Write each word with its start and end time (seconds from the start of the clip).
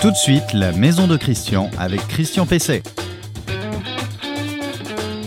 Tout 0.00 0.10
de 0.10 0.16
suite, 0.16 0.52
la 0.52 0.72
maison 0.72 1.06
de 1.06 1.16
Christian 1.16 1.70
avec 1.78 2.06
Christian 2.08 2.46
Pesset. 2.46 2.82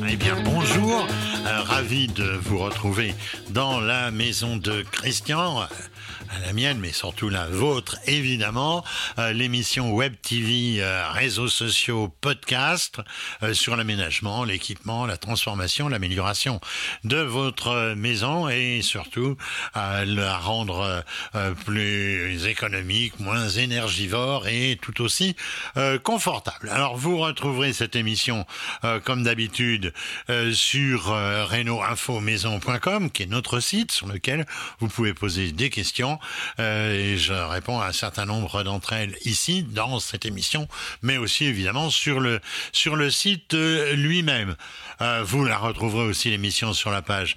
Eh 0.09 0.15
bien, 0.15 0.35
bonjour. 0.43 1.07
Euh, 1.45 1.61
ravi 1.63 2.07
de 2.07 2.39
vous 2.43 2.57
retrouver 2.57 3.15
dans 3.49 3.79
la 3.79 4.11
maison 4.11 4.57
de 4.57 4.83
Christian 4.91 5.61
à 6.29 6.39
la 6.39 6.53
mienne, 6.53 6.79
mais 6.79 6.91
surtout 6.91 7.29
la 7.29 7.47
vôtre, 7.47 7.97
évidemment. 8.05 8.83
Euh, 9.19 9.33
l'émission 9.33 9.91
Web 9.91 10.15
TV, 10.21 10.77
euh, 10.79 11.09
réseaux 11.11 11.47
sociaux, 11.47 12.13
podcast 12.21 12.99
euh, 13.43 13.53
sur 13.53 13.75
l'aménagement, 13.75 14.43
l'équipement, 14.43 15.05
la 15.05 15.17
transformation, 15.17 15.89
l'amélioration 15.89 16.59
de 17.03 17.17
votre 17.17 17.93
maison 17.95 18.49
et 18.49 18.81
surtout 18.81 19.37
la 19.75 20.37
rendre 20.37 21.03
plus 21.65 22.45
économique, 22.45 23.19
moins 23.19 23.49
énergivore 23.49 24.47
et 24.47 24.77
tout 24.81 25.01
aussi 25.01 25.35
confortable. 26.03 26.69
Alors 26.69 26.97
vous 26.97 27.17
retrouverez 27.17 27.73
cette 27.73 27.95
émission 27.95 28.45
comme 29.03 29.23
d'habitude 29.23 29.93
sur 30.53 31.05
reno-info-maison.com 31.05 33.11
qui 33.11 33.23
est 33.23 33.27
notre 33.27 33.59
site 33.59 33.91
sur 33.91 34.07
lequel 34.07 34.45
vous 34.79 34.87
pouvez 34.87 35.13
poser 35.13 35.51
des 35.51 35.69
questions 35.69 36.16
euh, 36.59 36.93
et 36.93 37.17
je 37.17 37.33
réponds 37.33 37.79
à 37.79 37.87
un 37.87 37.91
certain 37.91 38.25
nombre 38.25 38.63
d'entre 38.63 38.93
elles 38.93 39.15
ici 39.25 39.63
dans 39.63 39.99
cette 39.99 40.25
émission, 40.25 40.67
mais 41.01 41.17
aussi 41.17 41.45
évidemment 41.45 41.89
sur 41.89 42.19
le 42.19 42.39
sur 42.71 42.95
le 42.95 43.09
site 43.09 43.53
euh, 43.53 43.93
lui-même. 43.93 44.55
Euh, 45.01 45.23
vous 45.23 45.45
la 45.45 45.57
retrouverez 45.57 46.05
aussi 46.05 46.29
l'émission 46.29 46.73
sur 46.73 46.91
la 46.91 47.01
page 47.01 47.35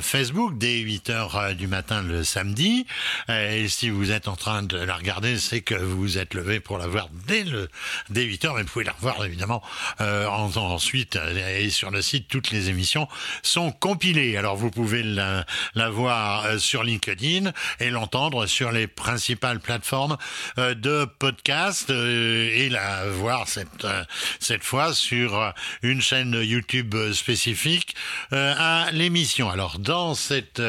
Facebook 0.00 0.58
dès 0.58 0.78
8 0.78 1.10
heures 1.10 1.54
du 1.54 1.66
matin 1.66 2.02
le 2.02 2.24
samedi. 2.24 2.86
et 3.28 3.68
si 3.68 3.90
vous 3.90 4.10
êtes 4.10 4.28
en 4.28 4.36
train 4.36 4.62
de 4.62 4.76
la 4.76 4.96
regarder, 4.96 5.38
c'est 5.38 5.60
que 5.60 5.74
vous 5.74 5.98
vous 5.98 6.18
êtes 6.18 6.34
levé 6.34 6.60
pour 6.60 6.78
la 6.78 6.86
voir 6.86 7.08
dès 7.26 7.44
le 7.44 7.68
dès 8.10 8.24
8 8.24 8.44
heures. 8.44 8.54
Mais 8.54 8.62
vous 8.62 8.68
pouvez 8.68 8.84
la 8.84 8.92
revoir 8.92 9.24
évidemment 9.24 9.62
ensuite 9.98 11.18
et 11.56 11.70
sur 11.70 11.90
le 11.90 12.02
site 12.02 12.28
toutes 12.28 12.50
les 12.50 12.68
émissions 12.68 13.08
sont 13.42 13.72
compilées. 13.72 14.36
Alors 14.36 14.56
vous 14.56 14.70
pouvez 14.70 15.02
la 15.02 15.90
voir 15.90 16.58
sur 16.58 16.82
LinkedIn 16.82 17.52
et 17.80 17.90
l'entendre 17.90 18.17
sur 18.46 18.72
les 18.72 18.86
principales 18.86 19.60
plateformes 19.60 20.16
euh, 20.58 20.74
de 20.74 21.06
podcast 21.18 21.90
euh, 21.90 22.50
et 22.52 22.68
la 22.68 23.06
voir 23.06 23.48
cette 23.48 23.84
euh, 23.84 24.02
cette 24.40 24.64
fois 24.64 24.92
sur 24.92 25.52
une 25.82 26.00
chaîne 26.00 26.32
YouTube 26.32 26.94
spécifique 27.12 27.94
à 28.32 28.88
l'émission. 28.92 29.50
Alors 29.50 29.78
dans 29.78 30.14
cette 30.14 30.62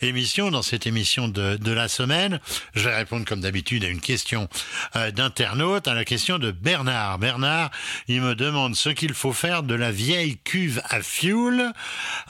émission, 0.00 0.50
dans 0.50 0.62
cette 0.62 0.86
émission 0.86 1.28
de, 1.28 1.56
de 1.56 1.72
la 1.72 1.88
semaine, 1.88 2.40
je 2.74 2.88
vais 2.88 2.96
répondre 2.96 3.24
comme 3.24 3.40
d'habitude 3.40 3.84
à 3.84 3.88
une 3.88 4.00
question 4.00 4.48
d'internaute, 4.94 5.88
à 5.88 5.94
la 5.94 6.04
question 6.04 6.38
de 6.38 6.50
Bernard. 6.50 7.18
Bernard, 7.18 7.70
il 8.08 8.20
me 8.20 8.34
demande 8.34 8.74
ce 8.74 8.88
qu'il 8.88 9.14
faut 9.14 9.32
faire 9.32 9.62
de 9.62 9.74
la 9.74 9.92
vieille 9.92 10.38
cuve 10.44 10.82
à 10.88 11.02
fuel 11.02 11.72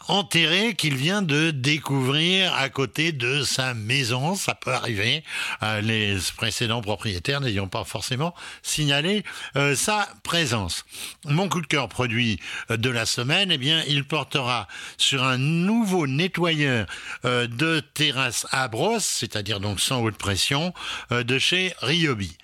enterrée 0.09 0.75
qu'il 0.75 0.97
vient 0.97 1.23
de 1.23 1.51
découvrir 1.51 2.55
à 2.55 2.69
côté 2.69 3.13
de 3.13 3.43
sa 3.43 3.75
maison. 3.75 4.35
Ça 4.35 4.55
peut 4.67 4.72
arriver, 4.72 5.22
euh, 5.62 5.81
les 5.81 6.17
précédents 6.36 6.83
propriétaires 6.83 7.41
n'ayant 7.41 7.69
pas 7.69 7.84
forcément 7.84 8.34
signalé 8.64 9.23
euh, 9.55 9.77
sa 9.77 10.08
présence. 10.25 10.84
Mon 11.25 11.48
coup 11.48 11.61
de 11.61 11.69
cœur 11.69 11.89
produit 11.89 12.41
euh, 12.73 12.77
de 12.77 12.91
la 12.91 13.06
semaine, 13.06 13.53
eh 13.53 13.58
bien, 13.58 13.84
il 13.86 14.03
portera 14.05 14.67
sur 14.98 15.23
un 15.23 15.39
nouveau 15.39 16.08
nettoyeur 16.08 16.86
de 17.23 17.81
terrasse 17.95 18.47
à 18.50 18.67
brosse, 18.67 19.05
c'est-à-dire 19.05 19.61
donc 19.61 19.78
sans 19.81 20.03
haute 20.03 20.17
pression, 20.17 20.73
de 21.11 21.39
chez 21.39 21.73
Ryobi. 21.80 22.36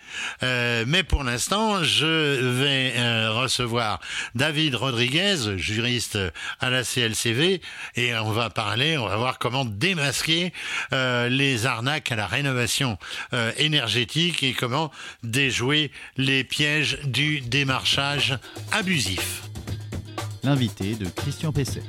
mais 0.42 1.02
pour 1.02 1.24
l'instant, 1.24 1.82
je 1.82 2.40
vais 2.60 3.28
recevoir 3.28 4.00
David 4.34 4.74
Rodriguez, 4.74 5.56
juriste 5.56 6.18
à 6.60 6.70
la 6.70 6.84
CLCV, 6.84 7.60
et 7.96 8.14
on 8.16 8.32
va 8.32 8.50
parler, 8.50 8.98
on 8.98 9.06
va 9.06 9.16
voir 9.16 9.38
comment 9.38 9.64
démasquer 9.64 10.52
les 10.92 11.66
arnaques 11.66 12.11
à 12.12 12.16
la 12.16 12.26
rénovation 12.26 12.98
euh, 13.32 13.52
énergétique 13.56 14.42
et 14.42 14.52
comment 14.52 14.90
déjouer 15.22 15.90
les 16.16 16.44
pièges 16.44 16.98
du 17.04 17.40
démarchage 17.40 18.38
abusif. 18.70 19.42
L'invité 20.44 20.94
de 20.94 21.06
Christian 21.06 21.52
Pesset. 21.52 21.82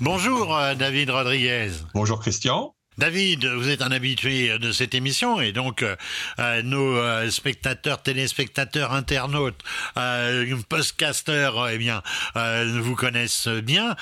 Bonjour 0.00 0.56
euh, 0.56 0.74
David 0.74 1.10
Rodriguez. 1.10 1.70
Bonjour 1.92 2.20
Christian. 2.20 2.74
David, 2.98 3.46
vous 3.46 3.68
êtes 3.68 3.82
un 3.82 3.92
habitué 3.92 4.58
de 4.58 4.72
cette 4.72 4.94
émission 4.94 5.40
et 5.40 5.52
donc 5.52 5.82
euh, 5.82 6.62
nos 6.62 7.30
spectateurs, 7.30 8.02
téléspectateurs, 8.02 8.92
internautes, 8.92 9.62
podcasters, 10.68 11.68
eh 11.70 11.78
bien, 11.78 12.02
vous 12.34 12.96
connaissent 12.96 13.48
bien. 13.48 13.96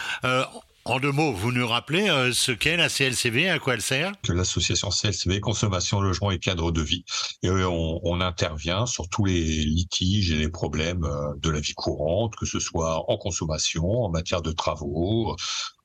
En 0.89 1.01
deux 1.01 1.13
mots, 1.13 1.35
vous 1.35 1.53
nous 1.53 1.69
rappelez 1.69 2.09
euh, 2.09 2.33
ce 2.33 2.51
qu'est 2.51 2.79
la 2.79 2.89
CLCV, 2.89 3.51
à 3.51 3.59
quoi 3.59 3.75
elle 3.75 3.83
sert? 3.83 4.15
Que 4.23 4.33
l'association 4.33 4.89
CLCV, 4.89 5.39
Consommation, 5.39 6.01
Logement 6.01 6.31
et 6.31 6.39
Cadre 6.39 6.73
de 6.73 6.81
Vie. 6.81 7.05
Et 7.43 7.49
euh, 7.49 7.69
on, 7.69 8.01
on, 8.03 8.23
intervient 8.23 8.87
sur 8.87 9.07
tous 9.11 9.27
les 9.27 9.43
litiges 9.43 10.31
et 10.31 10.37
les 10.37 10.49
problèmes 10.49 11.05
euh, 11.05 11.35
de 11.37 11.51
la 11.51 11.61
vie 11.61 11.75
courante, 11.75 12.37
que 12.37 12.47
ce 12.47 12.59
soit 12.59 13.05
en 13.11 13.19
consommation, 13.19 13.87
en 13.87 14.09
matière 14.09 14.41
de 14.41 14.51
travaux, 14.51 15.37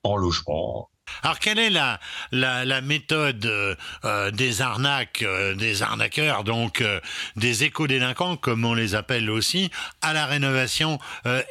en 0.04 0.16
logement, 0.16 0.90
alors 1.22 1.40
quelle 1.40 1.60
est 1.60 1.70
la, 1.70 2.82
méthode 2.82 3.46
euh, 3.46 4.32
des 4.32 4.62
arnaques, 4.62 5.22
euh, 5.22 5.56
des 5.56 5.82
arnaqueurs, 5.82 6.44
donc 6.44 6.82
euh, 6.82 7.00
des 7.36 7.64
éco-délinquants, 7.64 8.38
comme 8.38 8.66
on 8.66 8.74
les 8.74 8.96
appelle 8.96 9.30
aussi, 9.30 9.70
à 10.02 10.14
la 10.14 10.26
rénovation 10.26 11.00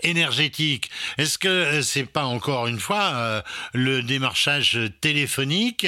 énergétique? 0.03 0.91
Est-ce 1.19 1.39
que 1.39 1.83
c'est 1.83 2.05
pas 2.05 2.25
encore 2.25 2.67
une 2.67 2.81
fois 2.81 3.43
le 3.73 4.03
démarchage 4.03 4.79
téléphonique 5.01 5.87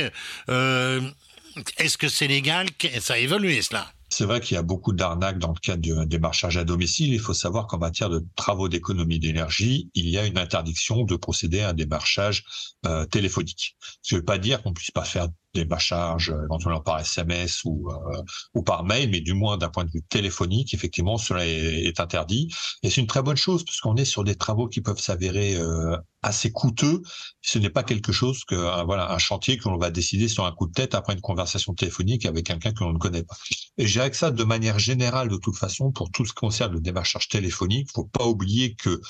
Est-ce 0.48 1.98
que 1.98 2.08
c'est 2.08 2.28
légal? 2.28 2.68
Ça 3.00 3.14
a 3.14 3.18
évolué 3.18 3.62
cela? 3.62 3.93
C'est 4.14 4.26
vrai 4.26 4.40
qu'il 4.40 4.54
y 4.54 4.58
a 4.58 4.62
beaucoup 4.62 4.92
d'arnaques 4.92 5.40
dans 5.40 5.48
le 5.48 5.58
cadre 5.60 5.82
du 5.82 5.92
démarchage 6.06 6.56
à 6.56 6.62
domicile. 6.62 7.12
Il 7.12 7.18
faut 7.18 7.34
savoir 7.34 7.66
qu'en 7.66 7.78
matière 7.78 8.08
de 8.08 8.24
travaux 8.36 8.68
d'économie 8.68 9.18
d'énergie, 9.18 9.90
il 9.94 10.08
y 10.08 10.16
a 10.18 10.24
une 10.24 10.38
interdiction 10.38 11.02
de 11.02 11.16
procéder 11.16 11.62
à 11.62 11.70
un 11.70 11.72
démarchage 11.72 12.44
euh, 12.86 13.06
téléphonique. 13.06 13.76
Ce 14.02 14.14
ne 14.14 14.20
veut 14.20 14.24
pas 14.24 14.38
dire 14.38 14.62
qu'on 14.62 14.72
puisse 14.72 14.92
pas 14.92 15.04
faire 15.04 15.26
des 15.54 15.66
charges 15.78 16.30
euh, 16.30 16.44
éventuellement 16.44 16.80
par 16.80 17.00
SMS 17.00 17.62
ou, 17.64 17.88
euh, 17.90 18.22
ou 18.54 18.62
par 18.62 18.84
mail, 18.84 19.10
mais 19.10 19.20
du 19.20 19.34
moins 19.34 19.56
d'un 19.56 19.68
point 19.68 19.84
de 19.84 19.90
vue 19.90 20.02
téléphonique, 20.02 20.74
effectivement, 20.74 21.16
cela 21.16 21.46
est, 21.46 22.00
interdit. 22.00 22.52
Et 22.82 22.90
c'est 22.90 23.00
une 23.00 23.06
très 23.06 23.22
bonne 23.22 23.36
chose, 23.36 23.64
parce 23.64 23.80
qu'on 23.80 23.96
est 23.96 24.04
sur 24.04 24.24
des 24.24 24.34
travaux 24.34 24.68
qui 24.68 24.80
peuvent 24.80 24.98
s'avérer 24.98 25.56
euh, 25.56 25.96
assez 26.22 26.50
coûteux. 26.50 27.02
Ce 27.40 27.58
n'est 27.58 27.70
pas 27.70 27.84
quelque 27.84 28.10
chose 28.10 28.44
que 28.44 28.84
voilà 28.84 29.12
un 29.12 29.18
chantier 29.18 29.58
que 29.58 29.68
l'on 29.68 29.78
va 29.78 29.90
décider 29.90 30.26
sur 30.26 30.44
un 30.44 30.52
coup 30.52 30.66
de 30.66 30.72
tête 30.72 30.94
après 30.94 31.14
une 31.14 31.20
conversation 31.20 31.74
téléphonique 31.74 32.26
avec 32.26 32.46
quelqu'un 32.46 32.72
que 32.72 32.82
l'on 32.82 32.92
ne 32.92 32.98
connaît 32.98 33.22
pas. 33.22 33.36
Et 33.78 33.86
j'ai 33.86 34.08
que 34.10 34.16
ça 34.16 34.30
de 34.30 34.44
manière 34.44 34.78
générale, 34.78 35.28
de 35.28 35.36
toute 35.36 35.56
façon, 35.56 35.92
pour 35.92 36.10
tout 36.10 36.24
ce 36.24 36.30
qui 36.30 36.36
concerne 36.36 36.72
le 36.72 36.80
démarchage 36.80 37.28
téléphonique, 37.28 37.90
faut 37.94 38.04
pas 38.04 38.26
oublier 38.26 38.74
que 38.74 39.00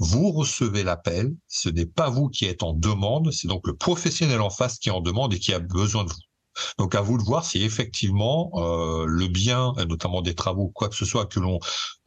vous 0.00 0.32
recevez 0.32 0.82
l'appel, 0.82 1.36
ce 1.46 1.68
n'est 1.68 1.86
pas 1.86 2.08
vous 2.08 2.28
qui 2.28 2.46
êtes 2.46 2.62
en 2.62 2.72
demande, 2.72 3.30
c'est 3.32 3.48
donc 3.48 3.66
le 3.66 3.76
professionnel 3.76 4.40
en 4.40 4.50
face 4.50 4.78
qui 4.78 4.88
est 4.88 4.92
en 4.92 5.02
demande 5.02 5.34
et 5.34 5.38
qui 5.38 5.52
a 5.52 5.58
besoin 5.58 6.04
de 6.04 6.10
vous. 6.10 6.29
Donc 6.78 6.94
à 6.94 7.00
vous 7.00 7.18
de 7.18 7.22
voir 7.22 7.44
si 7.44 7.62
effectivement 7.62 8.50
euh, 8.54 9.04
le 9.06 9.28
bien, 9.28 9.72
notamment 9.88 10.22
des 10.22 10.34
travaux, 10.34 10.68
quoi 10.68 10.88
que 10.88 10.96
ce 10.96 11.04
soit 11.04 11.26
que 11.26 11.40
l'on 11.40 11.58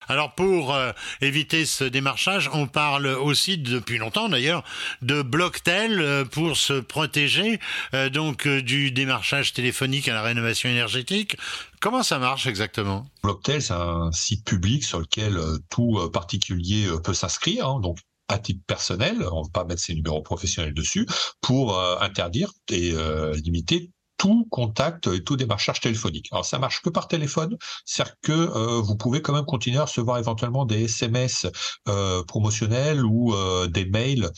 Alors 0.08 0.34
pour 0.34 0.72
euh, 0.72 0.92
éviter 1.20 1.66
ce 1.66 1.84
démarchage, 1.84 2.48
on 2.52 2.66
parle 2.66 3.06
aussi 3.06 3.58
depuis 3.58 3.98
longtemps 3.98 4.28
d'ailleurs 4.28 4.62
de 5.02 5.22
Blocktel 5.22 6.00
euh, 6.00 6.24
pour 6.24 6.56
se 6.56 6.74
protéger 6.74 7.58
euh, 7.92 8.08
donc 8.08 8.46
du 8.46 8.92
démarchage 8.92 9.52
téléphonique 9.52 10.08
à 10.08 10.14
la 10.14 10.22
rénovation 10.22 10.68
énergétique. 10.68 11.36
Comment 11.80 12.02
ça 12.02 12.18
marche 12.18 12.46
exactement? 12.46 13.06
Blocktel, 13.22 13.60
c'est 13.60 13.72
un 13.72 14.12
site 14.12 14.44
public 14.44 14.84
sur 14.84 15.00
lequel 15.00 15.38
tout 15.70 16.08
particulier 16.12 16.88
peut 17.02 17.14
s'inscrire. 17.14 17.68
Hein, 17.68 17.80
donc 17.80 17.98
à 18.28 18.38
titre 18.38 18.62
personnel, 18.66 19.16
on 19.32 19.40
ne 19.40 19.44
va 19.44 19.50
pas 19.52 19.64
mettre 19.64 19.82
ses 19.82 19.94
numéros 19.94 20.22
professionnels 20.22 20.74
dessus, 20.74 21.06
pour 21.40 21.80
interdire 22.00 22.50
et 22.70 22.92
limiter 23.36 23.92
tout 24.16 24.46
contact 24.50 25.06
et 25.08 25.22
tout 25.22 25.36
démarchage 25.36 25.80
téléphonique. 25.80 26.28
Alors 26.32 26.44
ça 26.44 26.58
marche 26.58 26.82
que 26.82 26.90
par 26.90 27.08
téléphone, 27.08 27.56
c'est-à-dire 27.84 28.14
que 28.22 28.32
euh, 28.32 28.80
vous 28.80 28.96
pouvez 28.96 29.22
quand 29.22 29.32
même 29.32 29.44
continuer 29.44 29.78
à 29.78 29.84
recevoir 29.84 30.18
éventuellement 30.18 30.64
des 30.64 30.84
SMS 30.84 31.46
euh, 31.88 32.22
promotionnels 32.24 33.04
ou 33.04 33.34
euh, 33.34 33.66
des 33.66 33.86
mails 33.86 34.30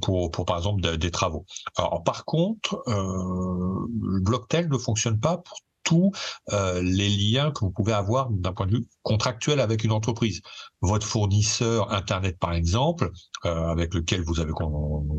pour, 0.00 0.30
pour 0.30 0.44
par 0.44 0.58
exemple 0.58 0.96
des 0.98 1.10
travaux. 1.10 1.46
Alors 1.76 2.02
par 2.02 2.24
contre, 2.24 2.82
le 2.86 4.20
Blocktel 4.20 4.68
ne 4.68 4.76
fonctionne 4.78 5.20
pas 5.20 5.38
pour 5.38 5.60
tous 5.90 6.12
euh, 6.52 6.80
les 6.82 7.08
liens 7.08 7.50
que 7.50 7.60
vous 7.60 7.70
pouvez 7.70 7.92
avoir 7.92 8.30
d'un 8.30 8.52
point 8.52 8.66
de 8.66 8.76
vue 8.76 8.86
contractuel 9.02 9.60
avec 9.60 9.84
une 9.84 9.92
entreprise. 9.92 10.40
Votre 10.82 11.06
fournisseur 11.06 11.92
Internet, 11.92 12.38
par 12.38 12.54
exemple, 12.54 13.10
euh, 13.44 13.68
avec 13.68 13.92
lequel 13.92 14.22
vous 14.22 14.40
avez 14.40 14.52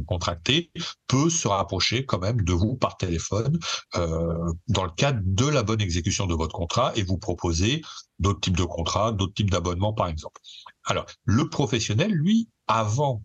contracté, 0.07 0.71
peut 1.07 1.29
se 1.29 1.47
rapprocher 1.47 2.05
quand 2.05 2.19
même 2.19 2.41
de 2.41 2.53
vous 2.53 2.75
par 2.75 2.97
téléphone 2.97 3.59
euh, 3.95 4.51
dans 4.67 4.83
le 4.83 4.91
cadre 4.91 5.21
de 5.23 5.45
la 5.45 5.61
bonne 5.61 5.81
exécution 5.81 6.25
de 6.25 6.33
votre 6.33 6.55
contrat 6.55 6.93
et 6.95 7.03
vous 7.03 7.17
proposer 7.17 7.83
d'autres 8.17 8.39
types 8.39 8.57
de 8.57 8.63
contrats, 8.63 9.11
d'autres 9.11 9.33
types 9.33 9.51
d'abonnements, 9.51 9.93
par 9.93 10.07
exemple. 10.07 10.41
Alors, 10.85 11.05
le 11.25 11.47
professionnel, 11.47 12.11
lui, 12.11 12.49
avant 12.67 13.23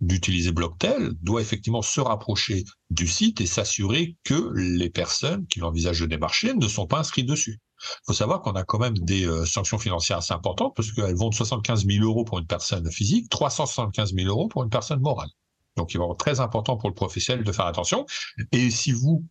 d'utiliser 0.00 0.52
Blocktel 0.52 1.12
doit 1.22 1.40
effectivement 1.40 1.82
se 1.82 2.00
rapprocher 2.00 2.64
du 2.90 3.06
site 3.06 3.40
et 3.40 3.46
s'assurer 3.46 4.16
que 4.24 4.52
les 4.54 4.90
personnes 4.90 5.46
qui 5.46 5.60
l'envisagent 5.60 6.00
de 6.00 6.06
démarcher 6.06 6.54
ne 6.54 6.68
sont 6.68 6.86
pas 6.86 6.98
inscrites 6.98 7.26
dessus. 7.26 7.60
Il 7.80 8.06
faut 8.06 8.12
savoir 8.12 8.40
qu'on 8.42 8.52
a 8.52 8.64
quand 8.64 8.78
même 8.78 8.96
des 8.98 9.26
euh, 9.26 9.44
sanctions 9.44 9.78
financières 9.78 10.18
assez 10.18 10.32
importantes 10.32 10.74
parce 10.74 10.92
qu'elles 10.92 11.16
vont 11.16 11.28
de 11.28 11.34
75 11.34 11.86
000 11.86 12.04
euros 12.04 12.24
pour 12.24 12.38
une 12.38 12.46
personne 12.46 12.90
physique, 12.90 13.28
375 13.28 14.14
000 14.14 14.28
euros 14.28 14.48
pour 14.48 14.62
une 14.62 14.70
personne 14.70 15.00
morale. 15.00 15.28
Donc, 15.76 15.92
il 15.92 15.98
va 15.98 16.06
être 16.06 16.16
très 16.16 16.40
important 16.40 16.76
pour 16.76 16.88
le 16.88 16.94
professionnel 16.94 17.44
de 17.44 17.52
faire 17.52 17.66
attention. 17.66 18.06
Et 18.52 18.70
si 18.70 18.92
vous, 18.92 19.24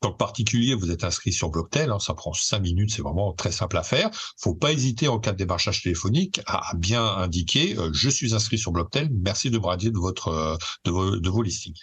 tant 0.00 0.12
particulier, 0.12 0.74
vous 0.74 0.90
êtes 0.90 1.04
inscrit 1.04 1.32
sur 1.32 1.50
Blocktel, 1.50 1.90
hein, 1.90 1.98
ça 1.98 2.14
prend 2.14 2.32
cinq 2.32 2.60
minutes, 2.60 2.92
c'est 2.92 3.02
vraiment 3.02 3.32
très 3.32 3.52
simple 3.52 3.76
à 3.76 3.82
faire. 3.82 4.10
Faut 4.38 4.54
pas 4.54 4.72
hésiter 4.72 5.08
en 5.08 5.18
cas 5.18 5.32
de 5.32 5.38
démarchage 5.38 5.82
téléphonique 5.82 6.40
à 6.46 6.72
bien 6.76 7.04
indiquer 7.04 7.76
euh, 7.78 7.90
je 7.92 8.08
suis 8.08 8.34
inscrit 8.34 8.58
sur 8.58 8.72
Blocktel, 8.72 9.10
merci 9.12 9.50
de 9.50 9.58
me 9.58 9.90
de 9.90 9.98
votre 9.98 10.28
euh, 10.28 10.56
de 10.84 11.30
vos 11.30 11.42
listings. 11.42 11.78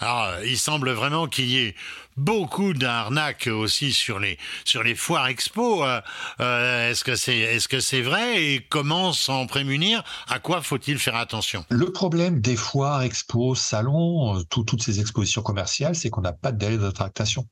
Alors, 0.00 0.42
il 0.44 0.58
semble 0.58 0.90
vraiment 0.90 1.26
qu'il 1.26 1.46
y 1.46 1.58
ait 1.58 1.74
beaucoup 2.16 2.74
d'arnaques 2.74 3.48
aussi 3.48 3.92
sur 3.92 4.18
les 4.18 4.38
sur 4.64 4.82
les 4.82 4.94
foires 4.94 5.28
expo. 5.28 5.84
Euh, 5.84 6.90
est-ce 6.90 7.04
que 7.04 7.16
c'est 7.16 7.38
est-ce 7.38 8.02
vrai 8.02 8.42
et 8.42 8.66
comment 8.68 9.12
s'en 9.12 9.46
prémunir? 9.46 10.04
À 10.28 10.38
quoi 10.38 10.62
faut-il 10.62 10.98
faire 10.98 11.16
attention? 11.16 11.64
Le 11.70 11.90
problème 11.92 12.40
des 12.40 12.56
foires 12.56 13.02
expos, 13.02 13.60
salons, 13.60 14.42
toutes 14.44 14.82
ces 14.82 15.00
expositions 15.00 15.42
commerciales, 15.42 15.94
c'est 15.94 16.10
qu'on 16.10 16.22
n'a 16.22 16.32
pas 16.32 16.52
de 16.52 16.58
délai 16.58 16.78
de 16.78 16.90
tractation. 16.90 17.46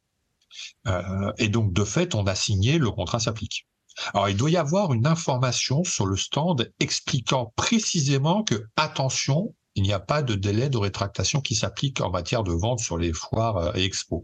Euh, 0.86 1.32
et 1.38 1.48
donc, 1.48 1.72
de 1.72 1.84
fait, 1.84 2.14
on 2.14 2.26
a 2.26 2.34
signé, 2.34 2.78
le 2.78 2.90
contrat 2.90 3.20
s'applique. 3.20 3.66
Alors, 4.14 4.28
il 4.28 4.36
doit 4.36 4.50
y 4.50 4.56
avoir 4.56 4.92
une 4.92 5.06
information 5.06 5.84
sur 5.84 6.06
le 6.06 6.16
stand 6.16 6.70
expliquant 6.80 7.52
précisément 7.56 8.44
que, 8.44 8.66
attention, 8.76 9.54
il 9.76 9.82
n'y 9.82 9.92
a 9.92 10.00
pas 10.00 10.22
de 10.22 10.34
délai 10.34 10.70
de 10.70 10.78
rétractation 10.78 11.40
qui 11.40 11.54
s'applique 11.54 12.00
en 12.00 12.10
matière 12.10 12.42
de 12.42 12.52
vente 12.52 12.80
sur 12.80 12.96
les 12.96 13.12
foires 13.12 13.58
euh, 13.58 13.72
et 13.74 13.84
expos. 13.84 14.22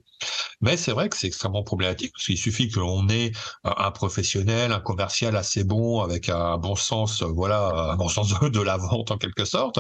Mais 0.63 0.77
c'est 0.77 0.93
vrai 0.93 1.09
que 1.09 1.17
c'est 1.17 1.27
extrêmement 1.27 1.63
problématique 1.63 2.13
parce 2.13 2.25
qu'il 2.25 2.39
suffit 2.39 2.69
que 2.69 2.81
l'on 2.81 3.09
ait 3.11 3.33
euh, 3.67 3.71
un 3.77 3.91
professionnel, 3.91 4.73
un 4.73 4.81
commercial 4.81 5.37
assez 5.37 5.63
bon 5.63 6.01
avec 6.01 6.31
un 6.31 6.57
bon 6.57 6.75
sens, 6.75 7.23
euh, 7.23 7.27
voilà, 7.27 7.93
un 7.93 7.97
bon 7.97 8.09
sens 8.09 8.33
de 8.41 8.61
la 8.61 8.79
vente 8.79 9.11
en 9.11 9.19
quelque 9.19 9.45
sorte, 9.45 9.79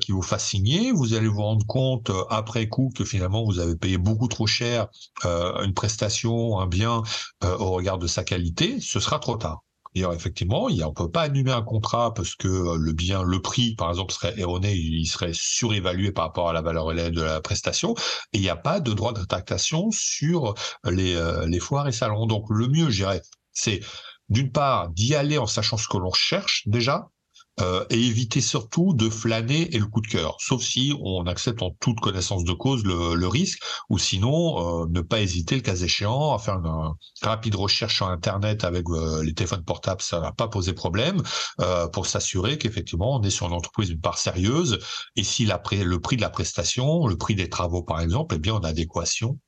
qui 0.00 0.12
vous 0.12 0.22
fasse 0.22 0.46
signer. 0.48 0.90
Vous 0.92 1.14
allez 1.14 1.28
vous 1.28 1.42
rendre 1.42 1.64
compte 1.66 2.10
après 2.30 2.68
coup 2.68 2.90
que 2.94 3.04
finalement 3.04 3.44
vous 3.44 3.60
avez 3.60 3.76
payé 3.76 3.98
beaucoup 3.98 4.26
trop 4.26 4.46
cher 4.46 4.88
une 5.24 5.72
prestation, 5.74 6.58
un 6.58 6.66
bien 6.66 7.02
au 7.42 7.70
regard 7.70 7.98
de 7.98 8.06
sa 8.06 8.24
qualité. 8.24 8.80
Ce 8.80 8.98
sera 8.98 9.18
trop 9.18 9.36
tard 9.36 9.62
effectivement, 9.94 10.68
il, 10.68 10.84
on 10.84 10.92
peut 10.92 11.10
pas 11.10 11.22
annuler 11.22 11.52
un 11.52 11.62
contrat 11.62 12.14
parce 12.14 12.34
que 12.34 12.48
euh, 12.48 12.76
le 12.78 12.92
bien, 12.92 13.22
le 13.22 13.40
prix, 13.40 13.74
par 13.74 13.90
exemple, 13.90 14.12
serait 14.12 14.38
erroné, 14.38 14.74
il 14.74 15.06
serait 15.06 15.32
surévalué 15.32 16.12
par 16.12 16.26
rapport 16.26 16.48
à 16.48 16.52
la 16.52 16.62
valeur 16.62 16.94
de 16.94 17.22
la 17.22 17.40
prestation. 17.40 17.94
Et 18.32 18.38
il 18.38 18.40
n'y 18.40 18.48
a 18.48 18.56
pas 18.56 18.80
de 18.80 18.92
droit 18.92 19.12
de 19.12 19.20
rétractation 19.20 19.90
sur 19.90 20.54
les, 20.84 21.14
euh, 21.14 21.46
les 21.46 21.60
foires 21.60 21.88
et 21.88 21.92
salons. 21.92 22.26
Donc, 22.26 22.46
le 22.50 22.68
mieux, 22.68 22.90
je 22.90 23.04
dirais, 23.04 23.22
c'est 23.52 23.80
d'une 24.28 24.52
part 24.52 24.90
d'y 24.90 25.14
aller 25.14 25.38
en 25.38 25.46
sachant 25.46 25.76
ce 25.76 25.88
que 25.88 25.96
l'on 25.96 26.12
cherche 26.12 26.62
déjà, 26.66 27.08
euh, 27.60 27.84
et 27.90 28.00
éviter 28.00 28.40
surtout 28.40 28.94
de 28.94 29.08
flâner 29.08 29.74
et 29.74 29.78
le 29.78 29.86
coup 29.86 30.00
de 30.00 30.06
cœur, 30.06 30.36
sauf 30.40 30.62
si 30.62 30.94
on 31.02 31.26
accepte 31.26 31.62
en 31.62 31.70
toute 31.80 31.98
connaissance 32.00 32.44
de 32.44 32.52
cause 32.52 32.84
le, 32.84 33.28
risque, 33.28 33.60
ou 33.90 33.98
sinon 33.98 34.82
euh, 34.82 34.86
ne 34.90 35.00
pas 35.00 35.20
hésiter 35.20 35.56
le 35.56 35.60
cas 35.60 35.74
échéant 35.74 36.34
à 36.34 36.38
faire 36.38 36.54
une, 36.54 36.94
rapide 37.22 37.56
recherche 37.56 37.96
sur 37.96 38.08
Internet 38.08 38.64
avec 38.64 38.84
euh, 38.88 39.22
les 39.22 39.34
téléphones 39.34 39.64
portables, 39.64 40.02
ça 40.02 40.20
va 40.20 40.32
pas 40.32 40.48
poser 40.48 40.72
problème, 40.72 41.22
pour 41.92 42.06
s'assurer 42.06 42.58
qu'effectivement 42.58 43.16
on 43.16 43.22
est 43.22 43.30
sur 43.30 43.46
une 43.46 43.52
entreprise 43.52 43.88
d'une 43.88 44.00
part 44.00 44.18
sérieuse, 44.18 44.78
et 45.16 45.24
si 45.24 45.44
la, 45.44 45.60
le 45.72 46.00
prix 46.00 46.16
de 46.16 46.22
la 46.22 46.30
prestation, 46.30 47.06
le 47.06 47.16
prix 47.16 47.34
des 47.34 47.48
travaux 47.48 47.82
par 47.82 48.00
exemple, 48.00 48.34
est 48.34 48.38
bien 48.38 48.54
en 48.54 48.60
adéquation 48.60 49.38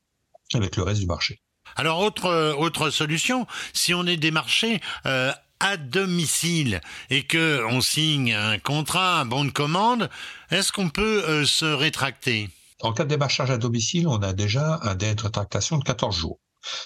avec 0.55 0.77
le 0.77 0.83
reste 0.83 1.01
du 1.01 1.07
marché. 1.07 1.41
Alors 1.77 2.01
autre 2.01 2.55
autre 2.59 2.91
solution, 2.91 3.47
si 3.73 3.95
on 3.95 4.07
est 4.07 4.17
démarché 4.17 4.81
euh, 5.07 5.33
à 5.61 5.77
domicile 5.77 6.81
et 7.11 7.23
que 7.23 7.65
on 7.71 7.81
signe 7.81 8.35
un 8.35 8.59
contrat, 8.59 9.21
un 9.21 9.27
bon 9.27 9.45
de 9.45 9.51
commande, 9.51 10.11
est-ce 10.51 10.73
qu'on 10.73 10.89
peut 10.89 11.23
euh, 11.29 11.45
se 11.45 11.67
rétracter? 11.67 12.49
En 12.81 12.93
cas 12.93 13.05
de 13.05 13.11
démarchage 13.11 13.51
à 13.51 13.59
domicile, 13.59 14.09
on 14.09 14.23
a 14.23 14.33
déjà 14.33 14.81
un 14.83 14.95
délai 14.95 15.15
de 15.15 15.23
rétractation 15.23 15.79
de 15.79 15.85
14 15.85 16.17
jours. 16.17 16.41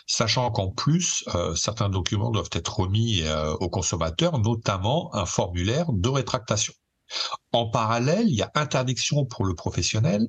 Sachant 0.06 0.50
qu'en 0.50 0.70
plus, 0.70 1.24
euh, 1.34 1.54
certains 1.54 1.88
documents 1.88 2.30
doivent 2.30 2.50
être 2.52 2.80
remis 2.80 3.22
euh, 3.22 3.52
aux 3.54 3.70
consommateurs, 3.70 4.38
notamment 4.38 5.14
un 5.14 5.26
formulaire 5.26 5.86
de 5.92 6.08
rétractation. 6.08 6.74
En 7.52 7.70
parallèle, 7.70 8.28
il 8.28 8.34
y 8.34 8.42
a 8.42 8.50
interdiction 8.54 9.24
pour 9.24 9.44
le 9.44 9.54
professionnel 9.54 10.26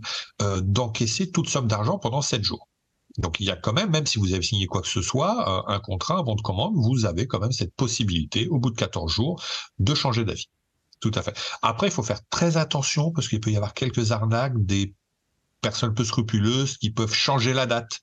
d'encaisser 0.62 1.32
toute 1.32 1.50
somme 1.50 1.68
d'argent 1.68 1.98
pendant 1.98 2.22
7 2.22 2.44
jours. 2.44 2.68
Donc 3.18 3.40
il 3.40 3.46
y 3.46 3.52
a 3.52 3.56
quand 3.56 3.74
même, 3.74 3.92
même 3.92 4.06
si 4.06 4.20
vous 4.20 4.34
avez 4.34 4.42
signé 4.42 4.68
quoi 4.68 4.82
que 4.82 4.88
ce 4.88 5.02
soit, 5.02 5.68
euh, 5.70 5.74
un 5.74 5.80
contrat, 5.80 6.24
un 6.26 6.36
de 6.36 6.42
commande, 6.42 6.74
vous 6.76 7.06
avez 7.06 7.28
quand 7.28 7.40
même 7.40 7.52
cette 7.52 7.74
possibilité, 7.76 8.48
au 8.50 8.60
bout 8.60 8.72
de 8.72 8.76
14 8.76 9.12
jours, 9.12 9.42
de 9.80 9.96
changer 9.96 10.26
d'avis. 10.26 10.50
Tout 11.00 11.12
à 11.16 11.22
fait. 11.22 11.38
Après, 11.62 11.88
il 11.88 11.92
faut 11.92 12.04
faire 12.04 12.22
très 12.30 12.58
attention 12.58 13.12
parce 13.12 13.28
qu'il 13.28 13.40
peut 13.40 13.52
y 13.52 13.58
avoir 13.58 13.74
quelques 13.74 14.12
arnaques, 14.12 14.54
des 14.66 14.94
personnes 15.62 15.94
peu 15.94 16.04
scrupuleuses 16.04 16.78
qui 16.78 16.92
peuvent 16.92 17.14
changer 17.14 17.54
la 17.54 17.66
date 17.66 18.02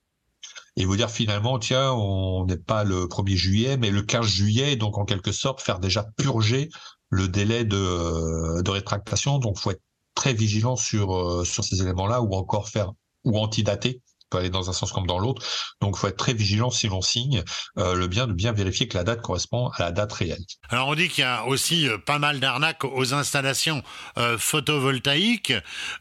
et 0.76 0.84
vous 0.84 0.96
dire 0.96 1.10
finalement, 1.10 1.58
tiens, 1.58 1.92
on 1.92 2.46
n'est 2.46 2.56
pas 2.56 2.84
le 2.84 3.06
1er 3.06 3.36
juillet, 3.36 3.76
mais 3.76 3.90
le 3.90 4.02
15 4.02 4.26
juillet, 4.26 4.76
donc 4.76 4.98
en 4.98 5.04
quelque 5.04 5.32
sorte 5.32 5.60
faire 5.60 5.78
déjà 5.78 6.04
purger 6.16 6.70
le 7.10 7.28
délai 7.28 7.64
de, 7.64 8.62
de 8.62 8.70
rétractation. 8.70 9.38
Donc, 9.38 9.58
faut 9.58 9.70
être 9.70 9.82
très 10.14 10.32
vigilant 10.32 10.76
sur, 10.76 11.14
euh, 11.14 11.44
sur 11.44 11.64
ces 11.64 11.82
éléments-là 11.82 12.22
ou 12.22 12.34
encore 12.34 12.68
faire 12.68 12.92
ou 13.24 13.38
antidater 13.38 14.00
peut 14.32 14.38
aller 14.38 14.50
dans 14.50 14.70
un 14.70 14.72
sens 14.72 14.92
comme 14.92 15.06
dans 15.06 15.18
l'autre. 15.18 15.42
Donc, 15.80 15.94
il 15.96 16.00
faut 16.00 16.08
être 16.08 16.16
très 16.16 16.32
vigilant 16.32 16.70
si 16.70 16.88
l'on 16.88 17.02
signe 17.02 17.44
euh, 17.78 17.94
le 17.94 18.06
bien 18.06 18.26
de 18.26 18.32
bien 18.32 18.52
vérifier 18.52 18.88
que 18.88 18.96
la 18.96 19.04
date 19.04 19.20
correspond 19.20 19.68
à 19.68 19.82
la 19.82 19.92
date 19.92 20.12
réelle. 20.12 20.42
Alors, 20.70 20.88
on 20.88 20.94
dit 20.94 21.08
qu'il 21.08 21.22
y 21.22 21.26
a 21.26 21.44
aussi 21.46 21.86
euh, 21.86 21.98
pas 21.98 22.18
mal 22.18 22.40
d'arnaques 22.40 22.84
aux 22.84 23.12
installations 23.14 23.82
euh, 24.18 24.38
photovoltaïques. 24.38 25.52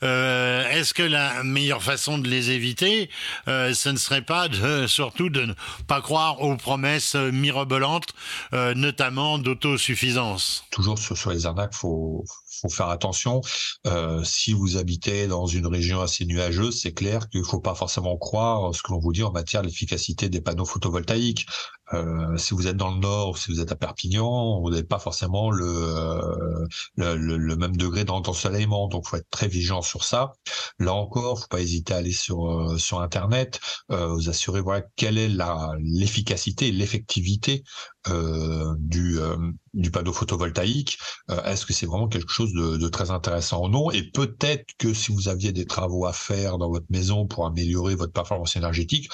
Est-ce 0.02 0.94
que 0.94 1.04
la 1.04 1.44
meilleure 1.44 1.84
façon 1.84 2.18
de 2.18 2.28
les 2.28 2.52
éviter, 2.52 3.10
ce 3.48 3.90
ne 3.90 3.98
serait 3.98 4.22
pas 4.22 4.48
de, 4.48 4.88
surtout 4.88 5.30
de 5.30 5.42
ne 5.42 5.54
pas 5.88 6.02
croire 6.02 6.42
aux 6.42 6.56
promesses 6.56 7.16
mirobolantes, 7.16 8.14
notamment 8.52 9.38
d'autosuffisance? 9.38 10.64
Toujours 10.72 10.98
sur, 10.98 11.18
sur 11.18 11.32
les 11.32 11.46
arnaques, 11.46 11.74
faut 11.74 12.24
faut 12.62 12.70
faire 12.70 12.90
attention. 12.90 13.42
Euh, 13.88 14.24
si 14.24 14.54
vous 14.54 14.78
habitez 14.78 15.28
dans 15.28 15.48
une 15.48 15.68
région 15.68 16.02
assez 16.02 16.26
nuageuse, 16.26 16.80
c'est 16.82 16.94
clair 16.94 17.30
qu'il 17.30 17.44
faut 17.44 17.60
pas 17.60 17.76
forcément 17.76 18.18
croire 18.18 18.74
ce 18.76 18.84
que 18.84 18.92
l'on 18.92 19.00
vous 19.00 19.14
dit 19.14 19.24
en 19.24 19.32
matière 19.32 19.62
d'efficacité 19.64 20.30
des 20.30 20.42
panneaux 20.42 20.66
photovoltaïques. 20.66 21.48
Euh, 21.94 22.38
si 22.38 22.54
vous 22.54 22.68
êtes 22.68 22.78
dans 22.78 22.94
le 22.94 23.00
nord, 23.00 23.38
si 23.38 23.52
vous 23.52 23.60
êtes 23.60 23.72
à 23.72 23.76
Perpignan, 23.76 24.62
vous 24.62 24.70
n'avez 24.70 24.84
pas 24.84 25.00
forcément 25.00 25.52
le, 25.52 26.68
le, 26.96 27.16
le, 27.16 27.56
même 27.56 27.76
degré 27.76 28.06
d'ensoleillement, 28.06 28.88
donc 28.88 29.08
faut 29.08 29.18
être 29.18 29.30
très 29.30 29.48
vigilant 29.48 29.82
sur 29.82 30.04
ça. 30.04 30.34
Là 30.80 30.94
encore, 30.94 31.40
faut 31.42 31.48
pas 31.48 31.62
hésiter 31.62 31.94
à 31.94 31.98
aller 31.98 32.12
sur 32.12 32.50
euh, 32.50 32.78
sur 32.78 33.02
internet, 33.02 33.60
euh, 33.92 34.08
vous 34.08 34.30
assurer 34.30 34.62
voilà 34.62 34.84
quelle 34.96 35.18
est 35.18 35.30
l'efficacité, 35.80 36.72
l'effectivité 36.72 37.64
euh, 38.08 38.74
du 38.80 39.20
du 39.74 39.92
panneau 39.92 40.14
photovoltaïque. 40.14 40.98
Est-ce 41.46 41.66
que 41.66 41.74
c'est 41.74 41.86
vraiment 41.86 42.08
quelque 42.08 42.32
chose 42.32 42.54
de, 42.54 42.78
de 42.78 42.88
très 42.90 43.12
intéressant 43.12 43.66
ou 43.66 43.70
non? 43.70 43.92
Et 43.92 44.04
peut-être 44.12 44.66
que 44.78 44.94
si 44.94 45.12
vous 45.12 45.28
aviez 45.30 45.52
des 45.52 45.66
travaux 45.66 46.06
à 46.06 46.14
faire 46.14 46.58
dans 46.58 46.70
votre 46.70 46.88
maison 46.90 47.28
pour 47.28 47.46
améliorer 47.46 47.96
votre 47.96 48.14
performance 48.14 48.56
énergétique, 48.56 49.10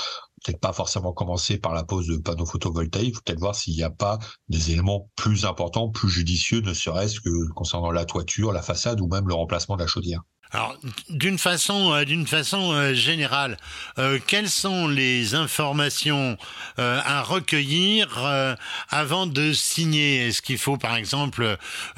peut-être 0.48 0.62
pas 0.62 0.74
forcément 0.74 1.12
commencer 1.12 1.58
par 1.58 1.74
la 1.74 1.84
pose 1.84 2.08
de 2.08 2.18
panneaux 2.18 2.46
photovoltaïques, 2.46 3.22
peut-être 3.24 3.40
voir 3.40 3.54
s'il 3.54 3.76
n'y 3.76 3.84
a 3.84 3.90
pas 3.90 4.18
des 4.48 4.72
éléments 4.72 5.10
plus 5.16 5.46
importants, 5.46 5.90
plus 5.90 6.10
judicieux, 6.10 6.62
ne 6.62 6.74
serait-ce 6.74 7.20
que 7.20 7.50
concernant 7.54 7.92
la 7.92 8.06
toiture, 8.06 8.54
la 8.54 8.62
façade 8.62 9.02
ou 9.02 9.08
même 9.08 9.28
le 9.28 9.34
remplacement 9.34 9.76
de 9.76 9.82
la 9.82 9.88
chaudière. 9.88 10.22
Alors, 10.52 10.78
d'une 11.10 11.38
façon, 11.38 11.94
euh, 11.94 12.06
d'une 12.06 12.26
façon 12.26 12.72
euh, 12.72 12.94
générale, 12.94 13.58
euh, 14.00 14.18
quelles 14.26 14.50
sont 14.50 14.88
les 14.88 15.36
informations 15.36 16.38
à 16.78 17.24
recueillir 17.24 18.56
avant 18.90 19.26
de 19.26 19.52
signer? 19.52 20.28
Est-ce 20.28 20.44
qu'il 20.44 20.60
faut, 20.60 20.78
par 20.78 20.96
exemple, 20.96 21.58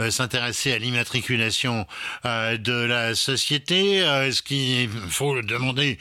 s'intéresser 0.09 0.71
à 0.71 0.77
l'immatriculation 0.77 1.85
de 2.23 2.85
la 2.85 3.13
société? 3.13 3.97
Est-ce 3.97 4.41
qu'il 4.41 4.89
faut 5.09 5.41
demander 5.41 5.97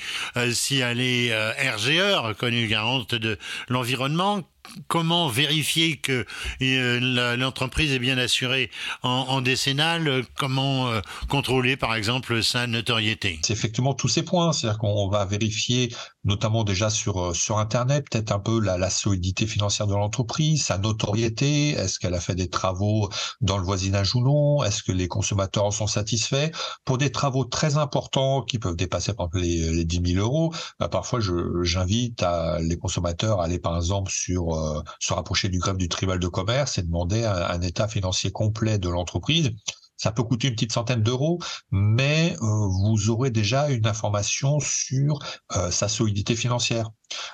si 0.52 0.78
elle 0.78 1.00
est 1.00 1.35
RGE, 1.75 2.19
reconnue 2.19 2.69
garante 2.69 3.17
de 3.17 3.37
l'environnement? 3.69 4.45
Comment 4.87 5.29
vérifier 5.29 5.97
que 5.97 6.25
euh, 6.63 7.37
l'entreprise 7.37 7.93
est 7.93 7.99
bien 7.99 8.19
assurée 8.19 8.71
en, 9.03 9.41
décennale? 9.41 10.25
Comment 10.37 10.89
euh, 10.89 11.01
contrôler, 11.29 11.77
par 11.77 11.95
exemple, 11.95 12.43
sa 12.43 12.67
notoriété? 12.67 13.39
C'est 13.43 13.53
effectivement 13.53 13.95
tous 13.95 14.09
ces 14.09 14.23
points. 14.23 14.53
C'est-à-dire 14.53 14.79
qu'on 14.79 15.09
va 15.09 15.25
vérifier 15.25 15.93
notamment 16.25 16.65
déjà 16.65 16.91
sur 16.91 17.19
euh, 17.23 17.35
sur 17.35 17.59
internet 17.59 18.07
peut-être 18.11 18.33
un 18.33 18.39
peu 18.39 18.61
la, 18.61 18.79
la 18.79 18.91
solidité 18.91 19.47
financière 19.47 19.87
de 19.87 19.95
l'entreprise, 19.95 20.65
sa 20.65 20.79
notoriété, 20.79 21.71
est-ce 21.71 21.99
qu'elle 21.99 22.15
a 22.15 22.21
fait 22.21 22.35
des 22.35 22.49
travaux 22.49 23.09
dans 23.41 23.59
le 23.59 23.65
voisinage 23.65 24.15
ou 24.15 24.21
non, 24.21 24.63
est-ce 24.65 24.83
que 24.83 24.93
les 24.93 25.09
consommateurs 25.09 25.65
en 25.65 25.71
sont 25.71 25.87
satisfaits? 25.87 26.51
Pour 26.85 26.99
des 26.99 27.11
travaux 27.13 27.45
très 27.45 27.77
importants 27.77 28.43
qui 28.43 28.59
peuvent 28.59 28.77
dépasser 28.77 29.15
par 29.15 29.27
exemple 29.27 29.41
les, 29.41 29.73
les 29.73 29.85
10 29.85 30.15
000 30.15 30.25
euros. 30.25 30.53
Bah, 30.79 30.89
parfois, 30.89 31.21
j'invite 31.63 32.25
les 32.61 32.77
consommateurs 32.79 33.41
à 33.41 33.45
aller 33.45 33.59
par 33.59 33.77
exemple 33.77 34.11
sur 34.11 34.55
euh, 34.55 34.83
se 35.01 35.13
rapprocher 35.13 35.49
du 35.49 35.59
greffe 35.59 35.77
du 35.79 35.89
tribunal 35.89 36.19
de 36.19 36.29
commerce 36.29 36.79
et 36.79 36.83
demander 36.83 37.25
un, 37.25 37.35
un 37.35 37.61
état 37.63 37.89
financier 37.89 38.31
complet 38.31 38.79
de 38.79 38.89
l'entreprise 38.89 39.51
ça 39.99 40.12
peut 40.12 40.23
coûter 40.23 40.49
une 40.49 40.55
petite 40.55 40.73
centaine 40.73 41.02
d'euros, 41.02 41.38
mais 41.71 42.37
euh, 42.40 42.69
vous 42.69 43.11
aurez 43.11 43.31
déjà 43.31 43.69
une 43.69 43.87
information 43.87 44.61
sur 44.61 45.19
euh, 45.57 45.71
sa 45.71 45.88
solidité 45.88 46.37
financière. 46.37 46.90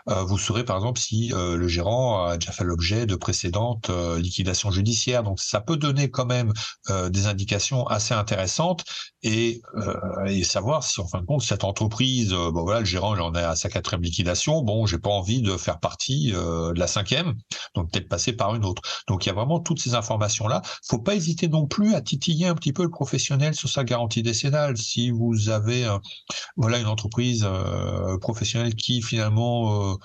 Euh, 0.08 0.22
vous 0.22 0.38
saurez 0.38 0.64
par 0.64 0.76
exemple 0.76 1.00
si 1.00 1.32
le 1.34 1.66
gérant 1.66 2.26
a 2.26 2.36
déjà 2.36 2.52
fait 2.52 2.62
l'objet 2.62 3.06
de 3.06 3.16
précédentes 3.16 3.90
liquidations 4.18 4.70
judiciaires. 4.70 5.24
Donc 5.24 5.40
ça 5.40 5.60
peut 5.60 5.76
donner 5.76 6.10
quand 6.10 6.26
même 6.26 6.52
des 7.08 7.26
indications 7.26 7.84
assez 7.88 8.14
intéressantes 8.14 8.84
et, 9.22 9.60
savoir 10.44 10.84
si 10.84 11.00
en 11.00 11.08
fin 11.08 11.20
de 11.20 11.26
compte 11.26 11.42
cette 11.42 11.64
entreprise, 11.64 12.30
bon 12.30 12.62
voilà, 12.62 12.80
le 12.80 12.86
gérant 12.86 13.18
en 13.18 13.34
est 13.34 13.42
à 13.42 13.56
sa 13.56 13.68
quatrième 13.68 14.02
liquidation. 14.02 14.62
Bon, 14.62 14.86
j'ai 14.86 14.98
pas 14.98 15.10
envie 15.10 15.42
de 15.42 15.56
faire 15.56 15.80
partie 15.80 16.30
de 16.30 16.78
la 16.78 16.86
cinquième, 16.86 17.34
donc 17.74 17.90
peut-être 17.90 18.08
passer 18.08 18.32
par 18.32 18.54
une 18.54 18.64
autre. 18.64 18.82
Donc 19.08 19.26
il 19.26 19.30
y 19.30 19.32
a 19.32 19.34
vraiment 19.34 19.58
toutes 19.58 19.80
ces 19.80 19.96
informations 19.96 20.46
là. 20.46 20.62
Faut 20.86 21.00
pas 21.00 21.16
hésiter 21.16 21.48
non 21.48 21.66
plus 21.66 21.94
à 21.96 22.00
titiller 22.00 22.53
un 22.54 22.56
petit 22.56 22.72
peu 22.72 22.84
le 22.84 22.90
professionnel 22.90 23.54
sur 23.54 23.68
sa 23.68 23.84
garantie 23.84 24.22
décennale. 24.22 24.76
Si 24.76 25.10
vous 25.10 25.48
avez 25.48 25.86
voilà 26.56 26.78
une 26.78 26.86
entreprise 26.86 27.46
professionnelle 28.20 28.74
qui 28.74 29.02
finalement 29.02 29.92
euh, 29.92 29.96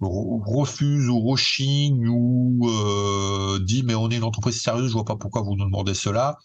refuse 0.00 1.08
ou 1.08 1.20
rechigne 1.20 2.08
ou 2.08 2.68
euh, 2.68 3.58
dit 3.60 3.82
mais 3.84 3.94
on 3.94 4.10
est 4.10 4.16
une 4.16 4.24
entreprise 4.24 4.60
sérieuse, 4.60 4.88
je 4.88 4.92
vois 4.92 5.04
pas 5.04 5.16
pourquoi 5.16 5.42
vous 5.42 5.56
nous 5.56 5.64
demandez 5.64 5.94
cela. 5.94 6.38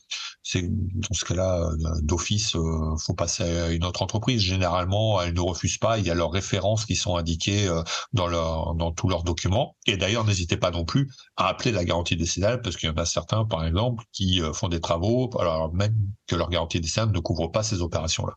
C'est 0.44 0.64
dans 0.70 1.14
ce 1.14 1.26
cas-là 1.26 1.60
euh, 1.60 2.02
d'office, 2.02 2.56
faut 3.00 3.14
passer 3.14 3.44
à 3.44 3.70
une 3.72 3.84
autre 3.86 4.02
entreprise. 4.02 4.42
Généralement, 4.42 5.22
elles 5.22 5.34
ne 5.34 5.42
refusent 5.42 5.78
pas. 5.78 5.98
Il 6.00 6.06
y 6.06 6.12
a 6.12 6.16
leurs 6.16 6.32
références 6.32 6.86
qui 6.86 6.96
sont 6.96 7.18
indiquées 7.18 7.70
dans 8.14 8.28
leur 8.28 8.76
dans 8.76 8.92
tous 8.92 9.10
leurs 9.10 9.24
documents. 9.24 9.76
Et 9.86 9.98
d'ailleurs, 9.98 10.26
n'hésitez 10.26 10.58
pas 10.58 10.72
non 10.72 10.86
plus 10.86 11.10
à 11.36 11.48
appeler 11.48 11.72
la 11.72 11.86
garantie 11.86 12.16
décennale 12.16 12.62
parce 12.62 12.78
qu'il 12.78 12.90
y 12.90 12.92
en 12.92 12.96
a 12.96 13.06
certains, 13.06 13.46
par 13.46 13.66
exemple, 13.66 14.06
qui 14.14 14.42
font 14.54 14.70
des 14.70 14.80
travaux 14.82 15.30
alors 15.40 15.74
même 15.74 15.96
que 16.28 16.36
leur 16.36 16.50
garantie 16.50 16.80
décennale 16.82 17.12
ne 17.14 17.20
couvre 17.20 17.48
pas 17.48 17.64
ces 17.64 17.82
opérations-là 17.82 18.36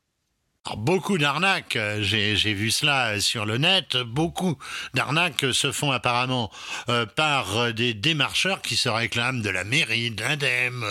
beaucoup 0.76 1.18
d'arnaques, 1.18 1.76
euh, 1.76 2.02
j'ai 2.02 2.54
vu 2.54 2.70
cela 2.70 3.20
sur 3.20 3.44
le 3.46 3.58
net, 3.58 3.96
beaucoup 3.96 4.56
d'arnaques 4.94 5.44
se 5.52 5.72
font 5.72 5.90
apparemment 5.90 6.50
euh, 6.88 7.04
par 7.04 7.56
euh, 7.56 7.72
des 7.72 7.94
démarcheurs 7.94 8.62
qui 8.62 8.76
se 8.76 8.88
réclament 8.88 9.42
de 9.42 9.50
la 9.50 9.64
mairie, 9.64 10.10
de 10.10 10.22
l'ADEME, 10.22 10.84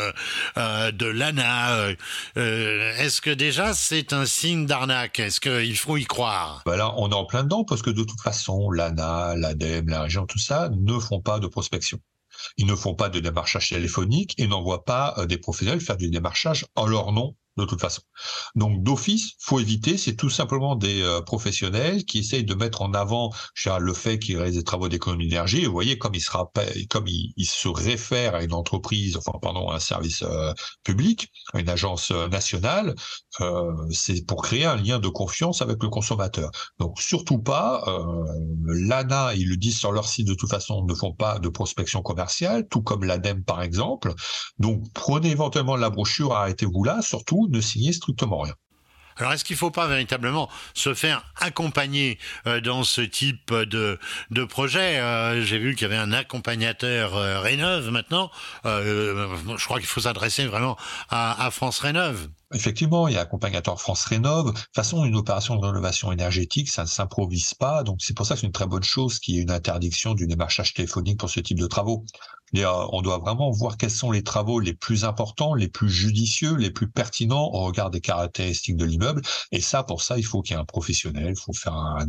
de 0.57 1.05
l'ANA. 1.05 1.93
Est-ce 2.35 3.21
que 3.21 3.29
déjà 3.29 3.73
c'est 3.73 4.13
un 4.13 4.25
signe 4.25 4.65
d'arnaque? 4.65 5.19
Est-ce 5.19 5.39
qu'il 5.39 5.77
faut 5.77 5.97
y 5.97 6.05
croire? 6.05 6.61
Bah 6.65 6.77
Là, 6.77 6.93
on 6.97 7.09
est 7.09 7.15
en 7.15 7.25
plein 7.25 7.43
dedans 7.43 7.63
parce 7.63 7.81
que 7.81 7.89
de 7.89 8.03
toute 8.03 8.21
façon, 8.21 8.69
l'ANA, 8.71 9.35
l'ADEME, 9.35 9.89
la 9.89 10.01
région, 10.01 10.25
tout 10.25 10.39
ça 10.39 10.69
ne 10.69 10.99
font 10.99 11.21
pas 11.21 11.39
de 11.39 11.47
prospection. 11.47 11.99
Ils 12.57 12.65
ne 12.65 12.75
font 12.75 12.95
pas 12.95 13.09
de 13.09 13.19
démarchage 13.19 13.69
téléphonique 13.69 14.33
et 14.37 14.47
n'envoient 14.47 14.85
pas 14.85 15.15
des 15.27 15.37
professionnels 15.37 15.81
faire 15.81 15.97
du 15.97 16.09
démarchage 16.09 16.65
en 16.75 16.87
leur 16.87 17.11
nom 17.11 17.35
de 17.57 17.65
toute 17.65 17.81
façon. 17.81 18.01
Donc 18.55 18.81
d'office, 18.83 19.33
faut 19.39 19.59
éviter, 19.59 19.97
c'est 19.97 20.15
tout 20.15 20.29
simplement 20.29 20.75
des 20.75 21.01
euh, 21.01 21.21
professionnels 21.21 22.05
qui 22.05 22.19
essayent 22.19 22.45
de 22.45 22.55
mettre 22.55 22.81
en 22.81 22.93
avant 22.93 23.31
le 23.79 23.93
fait 23.93 24.19
qu'ils 24.19 24.37
réalisent 24.37 24.57
des 24.57 24.63
travaux 24.63 24.87
d'économie 24.87 25.27
d'énergie. 25.27 25.65
Vous 25.65 25.71
voyez, 25.71 25.97
comme 25.97 26.15
ils 26.15 26.21
se 26.21 26.31
comme 26.89 27.07
ils, 27.07 27.45
se 27.45 27.67
réfèrent 27.67 28.35
à 28.35 28.43
une 28.43 28.53
entreprise, 28.53 29.17
enfin 29.17 29.37
pardon, 29.41 29.69
à 29.69 29.75
un 29.75 29.79
service 29.79 30.23
euh, 30.23 30.53
public, 30.83 31.29
à 31.53 31.59
une 31.59 31.69
agence 31.69 32.11
euh, 32.11 32.27
nationale, 32.29 32.95
c'est 33.91 34.25
pour 34.25 34.43
créer 34.43 34.65
un 34.65 34.75
lien 34.75 34.99
de 34.99 35.07
confiance 35.07 35.61
avec 35.61 35.81
le 35.81 35.89
consommateur. 35.89 36.51
Donc 36.79 36.99
surtout 37.01 37.39
pas, 37.39 37.83
l'ANA, 38.65 39.33
ils 39.35 39.47
le 39.47 39.57
disent 39.57 39.79
sur 39.79 39.91
leur 39.91 40.07
site 40.07 40.27
de 40.27 40.33
toute 40.33 40.49
façon, 40.49 40.85
ne 40.85 40.93
font 40.93 41.13
pas 41.13 41.39
de 41.39 41.49
prospection 41.49 42.01
commerciale, 42.01 42.67
tout 42.69 42.81
comme 42.81 43.03
l'ADEME 43.03 43.43
par 43.43 43.61
exemple. 43.61 44.13
Donc 44.59 44.83
prenez 44.93 45.31
éventuellement 45.31 45.75
la 45.75 45.89
brochure, 45.89 46.33
arrêtez-vous 46.33 46.83
là, 46.83 47.01
surtout 47.01 47.41
ne 47.51 47.61
signer 47.61 47.93
strictement 47.93 48.39
rien. 48.39 48.55
Alors, 49.17 49.33
est-ce 49.33 49.43
qu'il 49.43 49.55
ne 49.55 49.59
faut 49.59 49.71
pas 49.71 49.87
véritablement 49.87 50.49
se 50.73 50.93
faire 50.93 51.23
accompagner 51.35 52.17
euh, 52.47 52.61
dans 52.61 52.83
ce 52.83 53.01
type 53.01 53.53
de, 53.53 53.99
de 54.31 54.43
projet? 54.45 54.99
Euh, 54.99 55.43
J'ai 55.43 55.59
vu 55.59 55.75
qu'il 55.75 55.83
y 55.83 55.85
avait 55.85 55.97
un 55.97 56.13
accompagnateur 56.13 57.15
euh, 57.15 57.39
Rénov 57.39 57.91
maintenant. 57.91 58.31
je 58.63 59.65
crois 59.65 59.79
qu'il 59.79 59.87
faut 59.87 60.01
s'adresser 60.01 60.45
vraiment 60.45 60.77
à, 61.09 61.45
à 61.45 61.51
France 61.51 61.79
Rénov. 61.79 62.29
Effectivement, 62.53 63.07
il 63.07 63.13
y 63.13 63.17
a 63.17 63.21
accompagnateur 63.21 63.79
France 63.79 64.05
Rénov. 64.05 64.47
De 64.47 64.51
toute 64.51 64.75
façon, 64.75 65.05
une 65.05 65.15
opération 65.15 65.55
de 65.55 65.65
rénovation 65.65 66.11
énergétique, 66.11 66.69
ça 66.69 66.83
ne 66.83 66.87
s'improvise 66.87 67.53
pas. 67.53 67.83
Donc, 67.83 67.99
c'est 68.01 68.15
pour 68.15 68.25
ça 68.25 68.35
que 68.35 68.41
c'est 68.41 68.47
une 68.47 68.53
très 68.53 68.65
bonne 68.65 68.83
chose 68.83 69.19
qu'il 69.19 69.35
y 69.35 69.39
ait 69.39 69.43
une 69.43 69.51
interdiction 69.51 70.15
du 70.15 70.25
démarchage 70.25 70.73
téléphonique 70.73 71.19
pour 71.19 71.29
ce 71.29 71.41
type 71.41 71.59
de 71.59 71.67
travaux. 71.67 72.05
On 72.53 73.01
doit 73.01 73.19
vraiment 73.19 73.51
voir 73.51 73.77
quels 73.77 73.91
sont 73.91 74.11
les 74.11 74.23
travaux 74.23 74.59
les 74.59 74.73
plus 74.73 75.05
importants, 75.05 75.53
les 75.53 75.67
plus 75.67 75.89
judicieux, 75.89 76.55
les 76.55 76.71
plus 76.71 76.89
pertinents 76.89 77.49
au 77.53 77.65
regard 77.65 77.89
des 77.89 78.01
caractéristiques 78.01 78.77
de 78.77 78.85
l'immeuble. 78.85 79.21
Et 79.51 79.61
ça, 79.61 79.83
pour 79.83 80.01
ça, 80.01 80.17
il 80.17 80.25
faut 80.25 80.41
qu'il 80.41 80.55
y 80.55 80.57
ait 80.57 80.61
un 80.61 80.65
professionnel. 80.65 81.33
Il 81.37 81.39
faut 81.39 81.53
faire 81.53 81.73
un, 81.73 82.07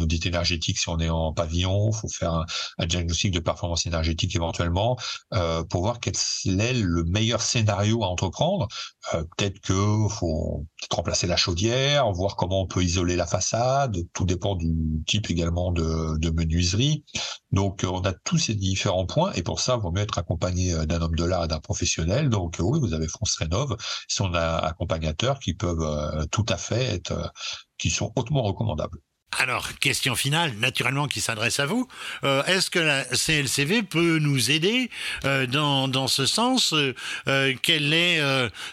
audit 0.00 0.26
énergétique 0.26 0.78
si 0.78 0.88
on 0.88 0.98
est 0.98 1.08
en 1.08 1.32
pavillon. 1.32 1.90
Il 1.92 1.96
faut 1.96 2.08
faire 2.08 2.44
un, 2.78 2.86
diagnostic 2.86 3.32
de 3.32 3.40
performance 3.40 3.86
énergétique 3.86 4.34
éventuellement 4.36 4.98
euh, 5.34 5.64
pour 5.64 5.82
voir 5.82 6.00
quel 6.00 6.14
est 6.60 6.74
le 6.74 7.04
meilleur 7.04 7.40
scénario 7.40 8.02
à 8.04 8.08
entreprendre. 8.08 8.68
Euh, 9.14 9.24
peut-être 9.36 9.60
que 9.60 10.08
faut 10.08 10.66
peut-être 10.80 10.96
remplacer 10.96 11.26
la 11.26 11.36
chaudière, 11.36 12.10
voir 12.12 12.36
comment 12.36 12.62
on 12.62 12.66
peut 12.66 12.82
isoler 12.82 13.16
la 13.16 13.26
façade. 13.26 13.98
Tout 14.12 14.24
dépend 14.24 14.56
du 14.56 14.72
type 15.06 15.30
également 15.30 15.72
de, 15.72 16.30
menuiserie. 16.30 17.04
Donc, 17.52 17.84
on 17.88 18.00
a 18.00 18.12
tous 18.12 18.38
ces 18.38 18.54
différents 18.54 19.06
points 19.06 19.32
et 19.32 19.42
pour 19.42 19.60
ça, 19.60 19.76
il 19.76 19.82
vaut 19.82 19.92
mieux 19.92 20.02
être 20.02 20.18
accompagné 20.18 20.74
d'un 20.86 21.02
homme 21.02 21.16
de 21.16 21.24
l'art 21.24 21.44
et 21.44 21.48
d'un 21.48 21.60
professionnel. 21.60 22.30
Donc, 22.30 22.56
oui, 22.60 22.78
vous 22.80 22.94
avez 22.94 23.08
France 23.08 23.36
Rénov, 23.36 23.76
son 24.08 24.32
accompagnateurs 24.34 25.38
qui 25.38 25.54
peuvent 25.54 26.26
tout 26.30 26.46
à 26.48 26.56
fait 26.56 26.84
être, 26.94 27.32
qui 27.78 27.90
sont 27.90 28.12
hautement 28.16 28.42
recommandables. 28.42 28.98
Alors, 29.38 29.68
question 29.78 30.14
finale, 30.16 30.52
naturellement, 30.60 31.06
qui 31.06 31.20
s'adresse 31.20 31.60
à 31.60 31.66
vous. 31.66 31.86
Euh, 32.24 32.42
est-ce 32.44 32.68
que 32.68 32.80
la 32.80 33.04
CLCV 33.04 33.82
peut 33.82 34.18
nous 34.18 34.50
aider 34.50 34.90
euh, 35.24 35.46
dans, 35.46 35.86
dans 35.88 36.08
ce 36.08 36.26
sens 36.26 36.74
euh, 36.74 37.54
Quelle 37.62 37.94
est 37.94 38.20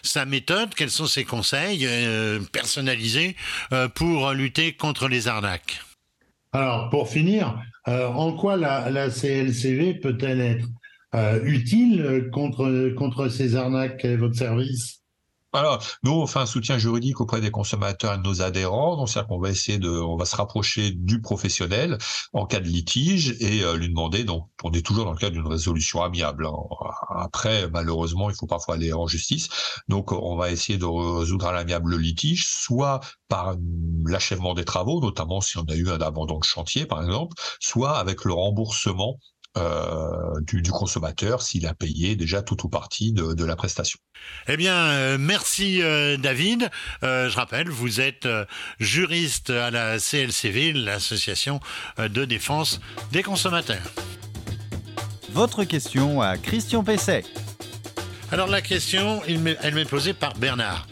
sa 0.02 0.24
méthode 0.24 0.74
Quels 0.74 0.90
sont 0.90 1.06
ses 1.06 1.24
conseils 1.24 1.88
personnalisés 2.52 3.36
pour 3.94 4.32
lutter 4.32 4.72
contre 4.72 5.08
les 5.08 5.28
arnaques? 5.28 5.80
Alors, 6.52 6.90
pour 6.90 7.08
finir, 7.08 7.60
en 7.86 8.32
quoi 8.32 8.56
la, 8.56 9.10
CLCV 9.10 9.94
peut-elle 9.94 10.40
être 10.40 11.44
utile 11.44 12.28
contre, 12.32 12.90
contre 12.96 13.28
ces 13.28 13.54
arnaques? 13.54 13.98
Quel 14.00 14.18
votre 14.18 14.36
service? 14.36 15.00
Alors, 15.54 15.82
nous, 16.02 16.12
on 16.12 16.26
fait 16.26 16.40
un 16.40 16.46
soutien 16.46 16.76
juridique 16.76 17.22
auprès 17.22 17.40
des 17.40 17.50
consommateurs 17.50 18.14
et 18.14 18.18
de 18.18 18.22
nos 18.22 18.42
adhérents. 18.42 18.96
Donc, 18.96 19.08
c'est-à-dire 19.08 19.28
qu'on 19.28 19.40
va 19.40 19.48
essayer 19.48 19.78
de, 19.78 19.88
on 19.88 20.16
va 20.16 20.26
se 20.26 20.36
rapprocher 20.36 20.90
du 20.90 21.22
professionnel 21.22 21.96
en 22.34 22.44
cas 22.44 22.60
de 22.60 22.68
litige 22.68 23.34
et 23.40 23.62
euh, 23.62 23.76
lui 23.76 23.88
demander. 23.88 24.24
Donc, 24.24 24.50
on 24.62 24.70
est 24.72 24.84
toujours 24.84 25.06
dans 25.06 25.12
le 25.12 25.18
cadre 25.18 25.32
d'une 25.32 25.46
résolution 25.46 26.02
amiable. 26.02 26.46
Hein. 26.46 26.52
Après, 27.16 27.68
malheureusement, 27.70 28.28
il 28.28 28.36
faut 28.36 28.46
parfois 28.46 28.74
aller 28.74 28.92
en 28.92 29.06
justice. 29.06 29.48
Donc, 29.88 30.12
on 30.12 30.36
va 30.36 30.50
essayer 30.50 30.78
de 30.78 30.84
résoudre 30.84 31.46
à 31.46 31.52
l'amiable 31.52 31.92
le 31.92 31.98
litige, 31.98 32.46
soit 32.46 33.00
par 33.28 33.56
l'achèvement 34.04 34.52
des 34.52 34.66
travaux, 34.66 35.00
notamment 35.00 35.40
si 35.40 35.56
on 35.56 35.64
a 35.64 35.74
eu 35.74 35.88
un 35.88 36.00
abandon 36.00 36.38
de 36.38 36.44
chantier, 36.44 36.84
par 36.84 37.02
exemple, 37.02 37.34
soit 37.58 37.96
avec 37.98 38.24
le 38.24 38.34
remboursement 38.34 39.18
euh, 39.56 40.40
du, 40.42 40.62
consommateur 40.70 41.42
s'il 41.42 41.66
a 41.66 41.74
payé 41.74 42.16
déjà 42.16 42.42
tout 42.42 42.64
ou 42.64 42.68
partie 42.68 43.12
de, 43.12 43.44
la 43.44 43.56
prestation. 43.56 43.98
Eh 44.46 44.56
bien, 44.56 44.74
euh, 44.74 45.16
merci 45.18 45.82
euh, 45.82 46.16
David. 46.16 46.70
je 47.02 47.34
rappelle, 47.34 47.68
vous 47.68 48.00
êtes 48.00 48.28
juriste 48.78 49.50
à 49.50 49.70
la 49.70 49.98
CLCV, 49.98 50.72
l'association 50.72 51.60
de 51.98 52.24
défense 52.24 52.80
des 53.12 53.22
consommateurs. 53.22 53.92
Votre 55.32 55.64
question 55.64 56.20
à 56.20 56.36
Christian 56.36 56.84
Pesset. 56.84 57.24
Alors 58.30 58.48
la 58.48 58.60
question, 58.60 59.22
elle 59.26 59.74
m'est 59.74 59.88
posée 59.88 60.12
par 60.12 60.34
Bernard. 60.34 60.87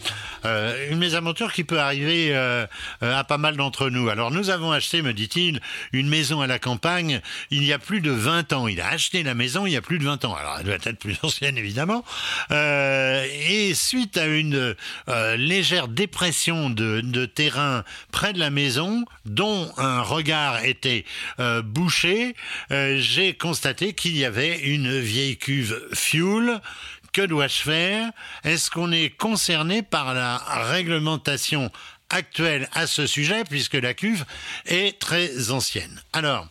Euh, 0.46 0.90
une 0.90 0.98
mésaventure 0.98 1.52
qui 1.52 1.64
peut 1.64 1.80
arriver 1.80 2.28
euh, 2.30 2.66
euh, 3.02 3.16
à 3.16 3.24
pas 3.24 3.38
mal 3.38 3.56
d'entre 3.56 3.90
nous. 3.90 4.08
Alors 4.08 4.30
nous 4.30 4.50
avons 4.50 4.70
acheté, 4.70 5.02
me 5.02 5.12
dit-il, 5.12 5.60
une 5.92 6.08
maison 6.08 6.40
à 6.40 6.46
la 6.46 6.58
campagne 6.58 7.20
il 7.50 7.64
y 7.64 7.72
a 7.72 7.78
plus 7.78 8.00
de 8.00 8.10
20 8.10 8.52
ans. 8.52 8.68
Il 8.68 8.80
a 8.80 8.88
acheté 8.88 9.22
la 9.22 9.34
maison 9.34 9.66
il 9.66 9.72
y 9.72 9.76
a 9.76 9.82
plus 9.82 9.98
de 9.98 10.04
20 10.04 10.24
ans. 10.24 10.34
Alors 10.34 10.56
elle 10.58 10.66
doit 10.66 10.74
être 10.74 10.98
plus 10.98 11.18
ancienne 11.22 11.58
évidemment. 11.58 12.04
et 12.50 13.72
suite 13.74 14.16
à 14.16 14.26
une 14.26 14.74
légère 15.36 15.88
dépression 15.88 16.70
de, 16.70 17.00
de, 17.00 17.26
terrain 17.26 17.84
près 18.12 18.32
de 18.32 18.38
la 18.38 18.50
maison, 18.50 19.04
dont 19.24 19.70
un 19.76 20.02
regard 20.02 20.64
était 20.64 21.04
bouché, 21.64 22.34
j'ai 22.70 23.34
constaté 23.34 23.94
qu'il 23.94 24.16
y 24.16 24.24
avait 24.24 24.58
une 24.60 24.98
vieille 24.98 25.36
cuve 25.36 25.80
fuel 25.92 26.60
que 27.16 27.22
dois-je 27.22 27.62
faire? 27.62 28.10
Est-ce 28.44 28.70
qu'on 28.70 28.92
est 28.92 29.08
concerné 29.08 29.80
par 29.80 30.12
la 30.12 30.36
réglementation 30.36 31.72
actuelle 32.10 32.68
à 32.74 32.86
ce 32.86 33.06
sujet, 33.06 33.42
puisque 33.44 33.72
la 33.72 33.94
cuve 33.94 34.26
est 34.66 34.98
très 34.98 35.50
ancienne? 35.50 36.02
Alors, 36.12 36.46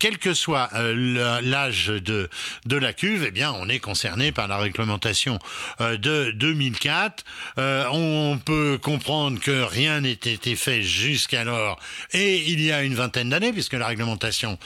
quel 0.00 0.18
que 0.18 0.34
soit 0.34 0.70
euh, 0.74 1.40
l'âge 1.42 1.88
de, 1.88 2.28
de 2.64 2.76
la 2.76 2.92
cuve, 2.92 3.24
eh 3.28 3.30
bien, 3.30 3.52
on 3.52 3.68
est 3.68 3.78
concerné 3.78 4.32
par 4.32 4.48
la 4.48 4.56
réglementation 4.56 5.38
euh, 5.82 5.98
de 5.98 6.32
2004. 6.32 7.22
Euh, 7.58 7.84
on 7.92 8.38
peut 8.38 8.78
comprendre 8.82 9.38
que 9.38 9.62
rien 9.62 10.00
n'était 10.00 10.32
été 10.32 10.56
fait 10.56 10.82
jusqu'alors, 10.82 11.78
et 12.12 12.38
il 12.38 12.62
y 12.62 12.72
a 12.72 12.82
une 12.82 12.94
vingtaine 12.94 13.28
d'années, 13.28 13.52
puisque 13.52 13.74
la 13.74 13.86
réglementation 13.86 14.58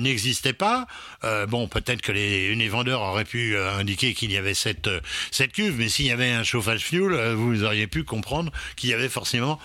n'existait 0.00 0.52
pas. 0.52 0.86
bon, 1.48 1.68
peut-être 1.68 2.02
que 2.02 2.10
les, 2.10 2.54
les, 2.54 2.68
vendeurs 2.68 3.02
auraient 3.02 3.24
pu 3.24 3.56
indiquer 3.56 4.14
qu'il 4.14 4.32
y 4.32 4.36
avait 4.36 4.54
cette, 4.54 4.90
cette 5.30 5.52
cuve, 5.52 5.76
mais 5.78 5.88
s'il 5.88 6.06
y 6.06 6.10
avait 6.10 6.32
un 6.32 6.42
chauffage 6.42 6.80
fuel, 6.80 7.34
vous 7.34 7.62
auriez 7.62 7.86
pu 7.86 8.02
comprendre 8.02 8.50
qu'il 8.74 8.90
y 8.90 8.94
avait 8.94 9.08
forcément 9.08 9.60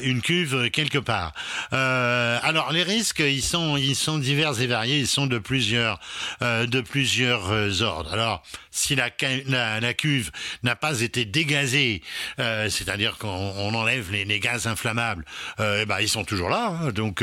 une 0.00 0.22
cuve 0.22 0.70
quelque 0.70 0.98
part. 0.98 1.34
alors, 1.70 2.72
les 2.72 2.82
risques, 2.82 3.20
ils 3.20 3.42
sont, 3.42 3.76
ils 3.76 3.96
sont 3.96 4.18
divers 4.18 4.61
variés, 4.66 4.98
ils 4.98 5.06
sont 5.06 5.26
de 5.26 5.38
plusieurs, 5.38 6.00
euh, 6.42 6.66
de 6.66 6.80
plusieurs 6.80 7.50
euh, 7.50 7.82
ordres. 7.82 8.12
Alors, 8.12 8.42
si 8.70 8.94
la, 8.94 9.10
cuve 9.10 10.30
n'a 10.62 10.76
pas 10.76 11.00
été 11.00 11.24
dégazée, 11.24 12.02
euh, 12.38 12.70
c'est-à-dire 12.70 13.18
qu'on 13.18 13.74
enlève 13.74 14.10
les, 14.10 14.40
gaz 14.40 14.66
inflammables, 14.66 15.24
eh 15.58 15.84
ben, 15.84 16.00
ils 16.00 16.08
sont 16.08 16.24
toujours 16.24 16.48
là. 16.48 16.78
Hein. 16.80 16.92
donc, 16.92 17.22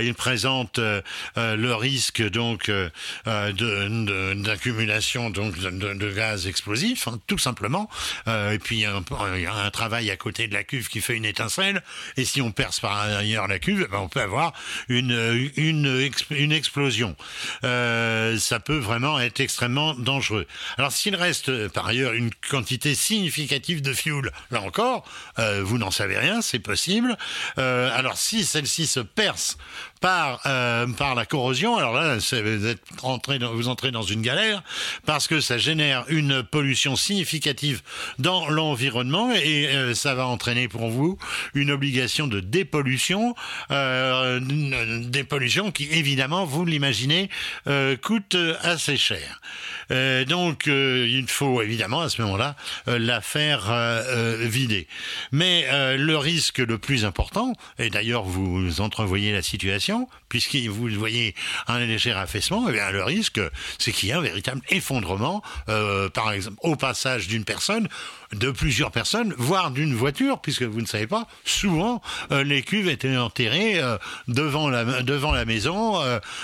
ils 0.00 0.14
présentent 0.14 0.80
le 1.36 1.74
risque 1.74 2.22
donc 2.22 2.70
d'accumulation 3.24 5.30
de, 5.30 5.34
donc 5.34 5.58
de, 5.58 5.94
de, 5.94 6.12
gaz 6.12 6.46
explosifs, 6.46 7.08
hein, 7.08 7.18
tout 7.26 7.38
simplement. 7.38 7.88
et 8.26 8.58
puis, 8.62 8.76
il 8.76 8.80
y, 8.80 8.84
a 8.84 8.94
un, 8.94 9.70
travail 9.70 10.10
à 10.10 10.16
côté 10.16 10.46
de 10.46 10.54
la 10.54 10.64
cuve 10.64 10.88
qui 10.88 11.00
fait 11.00 11.16
une 11.16 11.24
étincelle. 11.24 11.82
Et 12.16 12.26
si 12.26 12.42
on 12.42 12.52
perce 12.52 12.80
par 12.80 12.98
ailleurs 12.98 13.48
la 13.48 13.58
cuve, 13.58 13.84
eh 13.86 13.90
ben, 13.90 13.98
on 13.98 14.08
peut 14.08 14.20
avoir 14.20 14.52
une, 14.88 15.50
une, 15.56 16.10
une 16.30 16.52
explosion. 16.64 17.14
Euh, 17.62 18.38
ça 18.38 18.58
peut 18.58 18.78
vraiment 18.78 19.20
être 19.20 19.40
extrêmement 19.40 19.92
dangereux. 19.92 20.46
Alors 20.78 20.92
s'il 20.92 21.14
reste 21.14 21.50
euh, 21.50 21.68
par 21.68 21.86
ailleurs 21.86 22.14
une 22.14 22.30
quantité 22.50 22.94
significative 22.94 23.82
de 23.82 23.92
fuel, 23.92 24.32
là 24.50 24.62
encore, 24.62 25.04
euh, 25.38 25.62
vous 25.62 25.76
n'en 25.76 25.90
savez 25.90 26.16
rien, 26.16 26.40
c'est 26.40 26.58
possible. 26.58 27.16
alors 27.56 28.16
si 28.16 28.44
celle-ci 28.44 28.86
se 28.86 29.00
perce 29.00 29.58
par 30.04 30.42
par 30.98 31.14
la 31.14 31.24
corrosion, 31.24 31.78
alors 31.78 31.94
là 31.94 32.18
vous 33.52 33.68
entrez 33.68 33.90
dans 33.90 34.02
une 34.02 34.20
galère 34.20 34.62
parce 35.06 35.28
que 35.28 35.40
ça 35.40 35.56
génère 35.56 36.04
une 36.08 36.42
pollution 36.42 36.94
significative 36.94 37.80
dans 38.18 38.50
l'environnement 38.50 39.32
et 39.32 39.94
ça 39.94 40.14
va 40.14 40.26
entraîner 40.26 40.68
pour 40.68 40.90
vous 40.90 41.16
une 41.54 41.70
obligation 41.70 42.26
de 42.26 42.40
dépollution, 42.40 43.34
dépollution 43.70 45.54
qui 45.72 45.88
évidemment 45.90 46.44
vous 46.44 46.64
l'imaginez, 46.64 47.30
euh, 47.66 47.96
coûte 47.96 48.36
assez 48.62 48.96
cher. 48.96 49.40
Euh, 49.90 50.24
donc, 50.24 50.68
euh, 50.68 51.06
il 51.08 51.28
faut 51.28 51.62
évidemment 51.62 52.00
à 52.00 52.08
ce 52.08 52.22
moment-là 52.22 52.56
la 52.86 53.20
faire 53.20 53.72
vider. 54.40 54.86
Mais 55.32 55.66
le 55.96 56.16
risque 56.16 56.58
le 56.58 56.78
plus 56.78 57.04
important, 57.04 57.52
et 57.78 57.90
d'ailleurs 57.90 58.24
vous 58.24 58.80
entrevoyez 58.80 59.32
la 59.32 59.42
situation, 59.42 59.93
puisque 60.28 60.56
vous 60.56 60.88
voyez 60.88 61.34
un 61.66 61.80
léger 61.80 62.12
affaissement, 62.12 62.68
eh 62.68 62.92
le 62.92 63.02
risque, 63.02 63.40
c'est 63.78 63.92
qu'il 63.92 64.08
y 64.08 64.12
a 64.12 64.18
un 64.18 64.22
véritable 64.22 64.60
effondrement, 64.68 65.42
par 66.12 66.32
exemple, 66.32 66.56
au 66.62 66.76
passage 66.76 67.28
d'une 67.28 67.44
personne 67.44 67.88
de 68.34 68.50
plusieurs 68.50 68.90
personnes, 68.90 69.34
voire 69.38 69.70
d'une 69.70 69.94
voiture, 69.94 70.40
puisque 70.40 70.62
vous 70.62 70.80
ne 70.80 70.86
savez 70.86 71.06
pas, 71.06 71.26
souvent 71.44 72.02
les 72.30 72.62
cuves 72.62 72.88
étaient 72.88 73.16
enterrées 73.16 73.80
devant 74.28 74.68
la 74.68 74.84
devant 75.02 75.32
la 75.32 75.44
maison 75.44 76.00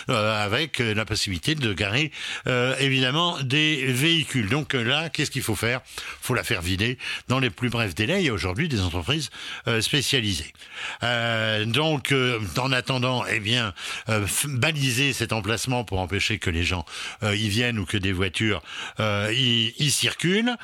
euh, 0.08 0.44
avec 0.44 0.78
la 0.78 1.04
possibilité 1.04 1.54
de 1.54 1.72
garer 1.72 2.10
euh, 2.46 2.74
évidemment 2.78 3.40
des 3.42 3.86
véhicules. 3.86 4.48
Donc 4.48 4.74
euh, 4.74 4.82
là, 4.82 5.08
qu'est-ce 5.08 5.30
qu'il 5.30 5.42
faut 5.42 5.56
faire? 5.56 5.80
Il 5.96 6.26
faut 6.26 6.34
la 6.34 6.44
faire 6.44 6.62
vider 6.62 6.98
dans 7.28 7.38
les 7.38 7.50
plus 7.50 7.70
brefs 7.70 7.94
délais. 7.94 8.22
Il 8.22 8.26
y 8.26 8.28
a 8.28 8.32
aujourd'hui 8.32 8.68
des 8.68 8.80
entreprises 8.80 9.30
spécialisées. 9.80 10.52
donc, 11.66 12.14
en 12.56 12.72
attendant, 12.72 13.24
eh 13.26 13.40
bien, 13.40 13.74
baliser 14.44 15.12
cet 15.12 15.32
emplacement 15.32 15.84
pour 15.84 16.00
empêcher 16.00 16.38
que 16.38 16.50
les 16.50 16.64
gens 16.64 16.84
y 17.22 17.48
viennent 17.48 17.78
ou 17.78 17.84
que 17.84 17.96
des 17.96 18.12
voitures 18.12 18.62
y, 18.98 19.74
y, 19.78 19.90
circulent 19.90 20.56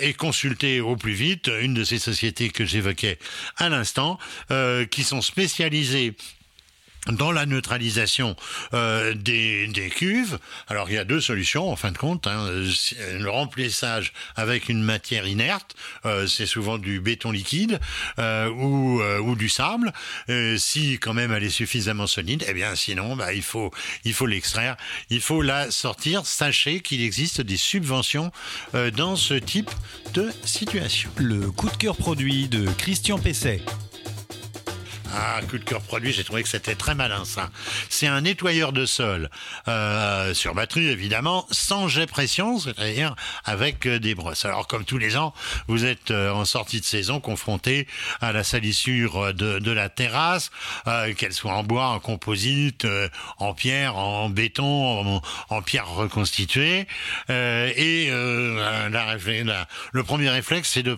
et 0.00 0.14
consulter 0.14 0.55
au 0.64 0.96
plus 0.96 1.12
vite 1.12 1.50
une 1.60 1.74
de 1.74 1.84
ces 1.84 1.98
sociétés 1.98 2.50
que 2.50 2.64
j'évoquais 2.64 3.18
à 3.56 3.68
l'instant, 3.68 4.18
qui 4.90 5.04
sont 5.04 5.22
spécialisées 5.22 6.14
dans 7.12 7.32
la 7.32 7.46
neutralisation 7.46 8.36
euh, 8.74 9.14
des, 9.14 9.70
cuves. 9.94 10.38
Alors 10.68 10.90
il 10.90 10.94
y 10.94 10.98
a 10.98 11.04
deux 11.04 11.20
solutions 11.20 11.70
en 11.70 11.76
fin 11.76 11.92
de 11.92 11.98
compte. 11.98 12.26
Hein. 12.26 12.48
Le 13.18 13.28
remplissage 13.28 14.12
avec 14.34 14.68
une 14.68 14.82
matière 14.82 15.26
inerte, 15.26 15.76
euh, 16.04 16.26
c'est 16.26 16.46
souvent 16.46 16.78
du 16.78 17.00
béton 17.00 17.30
liquide 17.30 17.80
euh, 18.18 18.48
ou, 18.50 19.00
euh, 19.00 19.34
du 19.36 19.48
sable. 19.48 19.92
Euh, 20.28 20.56
si 20.58 20.98
quand 20.98 21.14
même 21.14 21.32
elle 21.32 21.44
est 21.44 21.50
suffisamment 21.50 22.06
solide, 22.06 22.44
eh 22.48 22.54
bien 22.54 22.74
sinon 22.74 23.16
bah, 23.16 23.34
il 23.34 23.42
faut 23.42 23.70
il 24.04 24.14
faut 24.14 24.26
l'extraire, 24.26 24.76
il 25.10 25.20
faut 25.20 25.42
la 25.42 25.70
sortir. 25.70 26.26
Sachez 26.26 26.80
qu'il 26.80 27.02
existe 27.02 27.40
des 27.40 27.56
subventions 27.56 28.32
euh, 28.74 28.90
dans 28.90 29.16
ce 29.16 29.34
type 29.34 29.70
de 30.14 30.30
situation. 30.44 31.10
Le 31.16 31.50
coup 31.50 31.68
de 31.70 31.76
cœur 31.76 31.96
produit 31.96 32.48
de 32.48 32.66
Christian 32.78 33.18
Pesset. 33.18 33.62
Ah, 35.14 35.40
coup 35.48 35.58
de 35.58 35.64
produit, 35.64 36.12
j'ai 36.12 36.24
trouvé 36.24 36.42
que 36.42 36.48
c'était 36.48 36.74
très 36.74 36.94
malin 36.94 37.24
ça. 37.24 37.50
C'est 37.88 38.06
un 38.06 38.22
nettoyeur 38.22 38.72
de 38.72 38.86
sol 38.86 39.30
euh, 39.68 40.34
sur 40.34 40.54
batterie 40.54 40.88
évidemment, 40.88 41.46
sans 41.50 41.88
jet 41.88 42.06
pression, 42.06 42.58
c'est-à-dire 42.58 43.14
avec 43.44 43.86
euh, 43.86 43.98
des 43.98 44.14
brosses. 44.14 44.44
Alors 44.44 44.66
comme 44.66 44.84
tous 44.84 44.98
les 44.98 45.16
ans, 45.16 45.32
vous 45.68 45.84
êtes 45.84 46.10
euh, 46.10 46.30
en 46.30 46.44
sortie 46.44 46.80
de 46.80 46.84
saison 46.84 47.20
confronté 47.20 47.86
à 48.20 48.32
la 48.32 48.42
salissure 48.44 49.32
de, 49.32 49.58
de 49.58 49.70
la 49.70 49.88
terrasse, 49.88 50.50
euh, 50.86 51.14
qu'elle 51.14 51.32
soit 51.32 51.52
en 51.54 51.62
bois, 51.62 51.88
en 51.88 52.00
composite, 52.00 52.84
euh, 52.84 53.08
en 53.38 53.54
pierre, 53.54 53.96
en 53.96 54.28
béton, 54.28 55.16
en, 55.16 55.22
en 55.50 55.62
pierre 55.62 55.88
reconstituée. 55.88 56.86
Euh, 57.30 57.72
et 57.76 58.10
la, 58.10 58.88
la, 58.88 59.68
le 59.92 60.02
premier 60.02 60.30
réflexe, 60.30 60.70
c'est 60.72 60.82
de, 60.82 60.96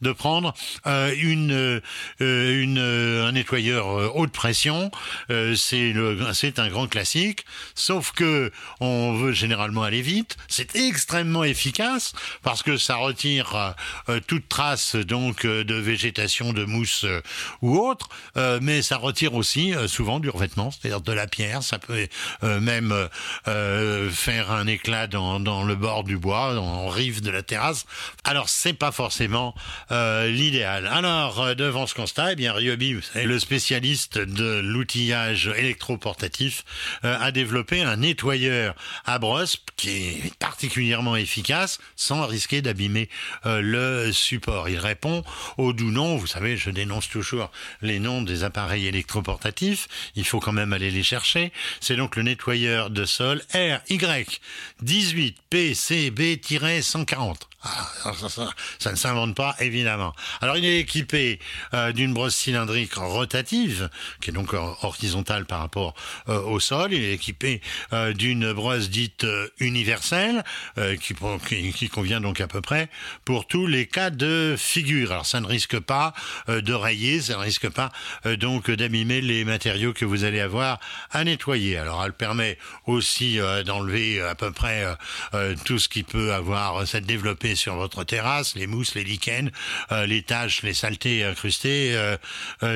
de 0.00 0.12
prendre 0.12 0.54
une, 0.86 1.80
une, 2.20 2.78
un 2.78 3.34
nettoyeur 3.42 3.86
nettoyeur 3.86 4.16
haute 4.16 4.32
pression. 4.32 4.90
Euh, 5.30 5.54
c'est 5.56 6.58
un 6.58 6.68
grand 6.68 6.86
classique, 6.86 7.44
sauf 7.74 8.12
que 8.12 8.52
on 8.80 9.14
veut 9.14 9.32
généralement 9.32 9.82
aller 9.82 10.02
vite. 10.02 10.36
C'est 10.48 10.76
extrêmement 10.76 11.44
efficace 11.44 12.12
parce 12.42 12.62
que 12.62 12.76
ça 12.76 12.96
retire 12.96 13.74
euh, 14.08 14.20
toute 14.26 14.48
trace 14.48 14.96
donc 14.96 15.44
euh, 15.44 15.64
de 15.64 15.74
végétation, 15.74 16.52
de 16.52 16.64
mousse 16.64 17.04
euh, 17.04 17.20
ou 17.60 17.78
autre, 17.78 18.08
euh, 18.36 18.58
mais 18.62 18.82
ça 18.82 18.96
retire 18.96 19.34
aussi 19.34 19.74
souvent 19.86 20.20
du 20.20 20.30
revêtement, 20.30 20.70
c'est-à-dire 20.70 21.00
de 21.00 21.12
la 21.12 21.26
pierre. 21.26 21.62
Ça 21.62 21.78
peut 21.78 22.06
même 22.42 23.08
faire 24.10 24.50
un 24.50 24.66
éclat 24.66 25.06
dans, 25.06 25.64
le 25.64 25.74
bord 25.74 26.04
du 26.04 26.16
bois, 26.16 26.58
en 26.58 26.88
rive 26.88 27.22
de 27.22 27.30
la 27.30 27.42
terrasse. 27.42 27.84
Alors 28.24 28.48
c'est 28.48 28.72
pas 28.72 28.92
forcément 28.92 29.54
l'idéal. 29.90 30.86
Alors 30.86 31.54
devant 31.54 31.86
ce 31.86 31.94
constat, 31.94 32.32
eh 32.32 32.36
bien 32.36 32.52
Ryobi, 32.52 32.96
le 33.32 33.38
spécialiste 33.38 34.18
de 34.18 34.60
l'outillage 34.62 35.50
électroportatif, 35.56 36.66
euh, 37.02 37.16
a 37.18 37.32
développé 37.32 37.80
un 37.80 37.96
nettoyeur 37.96 38.74
à 39.06 39.18
brosse 39.18 39.56
qui 39.76 39.88
est 39.88 40.38
particulièrement 40.38 41.16
efficace 41.16 41.78
sans 41.96 42.26
risquer 42.26 42.60
d'abîmer 42.60 43.08
euh, 43.46 43.62
le 43.62 44.12
support. 44.12 44.68
Il 44.68 44.76
répond 44.76 45.24
au 45.56 45.72
doux 45.72 45.90
nom. 45.90 46.18
Vous 46.18 46.26
savez, 46.26 46.58
je 46.58 46.68
dénonce 46.68 47.08
toujours 47.08 47.50
les 47.80 48.00
noms 48.00 48.20
des 48.20 48.44
appareils 48.44 48.86
électroportatifs. 48.86 49.88
Il 50.14 50.26
faut 50.26 50.40
quand 50.40 50.52
même 50.52 50.74
aller 50.74 50.90
les 50.90 51.02
chercher. 51.02 51.52
C'est 51.80 51.96
donc 51.96 52.16
le 52.16 52.24
nettoyeur 52.24 52.90
de 52.90 53.06
sol 53.06 53.40
RY 53.54 54.26
18 54.82 55.38
PCB-140. 55.50 57.36
Ah, 57.64 58.12
ça, 58.80 58.90
ne 58.90 58.96
s'invente 58.96 59.36
pas, 59.36 59.54
évidemment. 59.60 60.12
Alors, 60.40 60.56
il 60.56 60.64
est 60.64 60.80
équipé 60.80 61.38
euh, 61.74 61.92
d'une 61.92 62.12
brosse 62.12 62.34
cylindrique 62.34 62.96
rotative, 63.22 63.88
qui 64.20 64.30
est 64.30 64.32
donc 64.32 64.52
horizontale 64.82 65.46
par 65.46 65.60
rapport 65.60 65.94
euh, 66.28 66.40
au 66.42 66.58
sol. 66.58 66.92
Il 66.92 67.04
est 67.04 67.12
équipé 67.12 67.60
euh, 67.92 68.12
d'une 68.12 68.52
brosse 68.52 68.90
dite 68.90 69.22
euh, 69.22 69.48
universelle, 69.60 70.42
qui, 71.00 71.14
qui, 71.46 71.72
qui, 71.72 71.88
convient 71.88 72.20
donc 72.20 72.40
à 72.40 72.48
peu 72.48 72.60
près 72.60 72.88
pour 73.24 73.46
tous 73.46 73.66
les 73.66 73.86
cas 73.86 74.10
de 74.10 74.56
figure. 74.58 75.12
Alors, 75.12 75.26
ça 75.26 75.40
ne 75.40 75.46
risque 75.46 75.78
pas 75.78 76.14
de 76.48 76.72
rayer, 76.72 77.20
ça 77.20 77.34
ne 77.34 77.42
risque 77.42 77.68
pas 77.68 77.90
donc 78.38 78.70
d'abîmer 78.70 79.20
les 79.20 79.44
matériaux 79.44 79.92
que 79.92 80.04
vous 80.04 80.24
allez 80.24 80.40
avoir 80.40 80.80
à 81.10 81.22
nettoyer. 81.24 81.76
Alors, 81.76 82.02
elle 82.04 82.12
permet 82.12 82.58
aussi 82.86 83.38
d'enlever 83.66 84.20
à 84.20 84.34
peu 84.34 84.50
près 84.50 84.86
tout 85.64 85.78
ce 85.78 85.88
qui 85.88 86.02
peut 86.02 86.32
avoir 86.32 86.86
cette 86.86 87.06
développé 87.06 87.54
sur 87.54 87.76
votre 87.76 88.04
terrasse, 88.04 88.56
les 88.56 88.66
mousses, 88.66 88.94
les 88.94 89.04
lichens, 89.04 89.50
les 89.90 90.22
taches, 90.22 90.62
les 90.62 90.74
saletés 90.74 91.24
incrustées, 91.24 92.16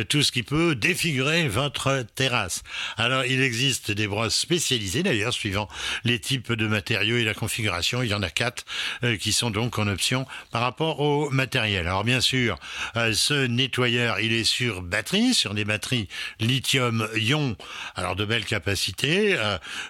tout 0.09 0.23
ce 0.23 0.33
peut 0.42 0.75
défigurer 0.75 1.49
votre 1.49 2.05
terrasse. 2.14 2.62
Alors, 2.96 3.25
il 3.25 3.40
existe 3.40 3.90
des 3.90 4.07
brosses 4.07 4.37
spécialisées, 4.37 5.03
d'ailleurs, 5.03 5.33
suivant 5.33 5.68
les 6.05 6.18
types 6.18 6.53
de 6.53 6.66
matériaux 6.66 7.16
et 7.16 7.25
la 7.25 7.35
configuration. 7.35 8.03
Il 8.03 8.09
y 8.09 8.14
en 8.14 8.22
a 8.22 8.31
quatre 8.31 8.64
euh, 9.05 9.16
qui 9.16 9.33
sont 9.33 9.51
donc 9.51 9.79
en 9.79 9.87
option 9.87 10.27
par 10.51 10.62
rapport 10.62 11.01
au 11.01 11.31
matériel. 11.31 11.87
Alors, 11.87 12.05
bien 12.05 12.20
sûr, 12.20 12.59
euh, 12.96 13.12
ce 13.12 13.46
nettoyeur, 13.46 14.20
il 14.20 14.33
est 14.33 14.44
sur 14.44 14.83
batterie, 14.83 15.35
sur 15.35 15.55
des 15.55 15.64
batteries 15.64 16.09
lithium-ion, 16.40 17.57
alors 17.94 18.16
de 18.16 18.25
belles 18.25 18.44
capacités. 18.44 19.37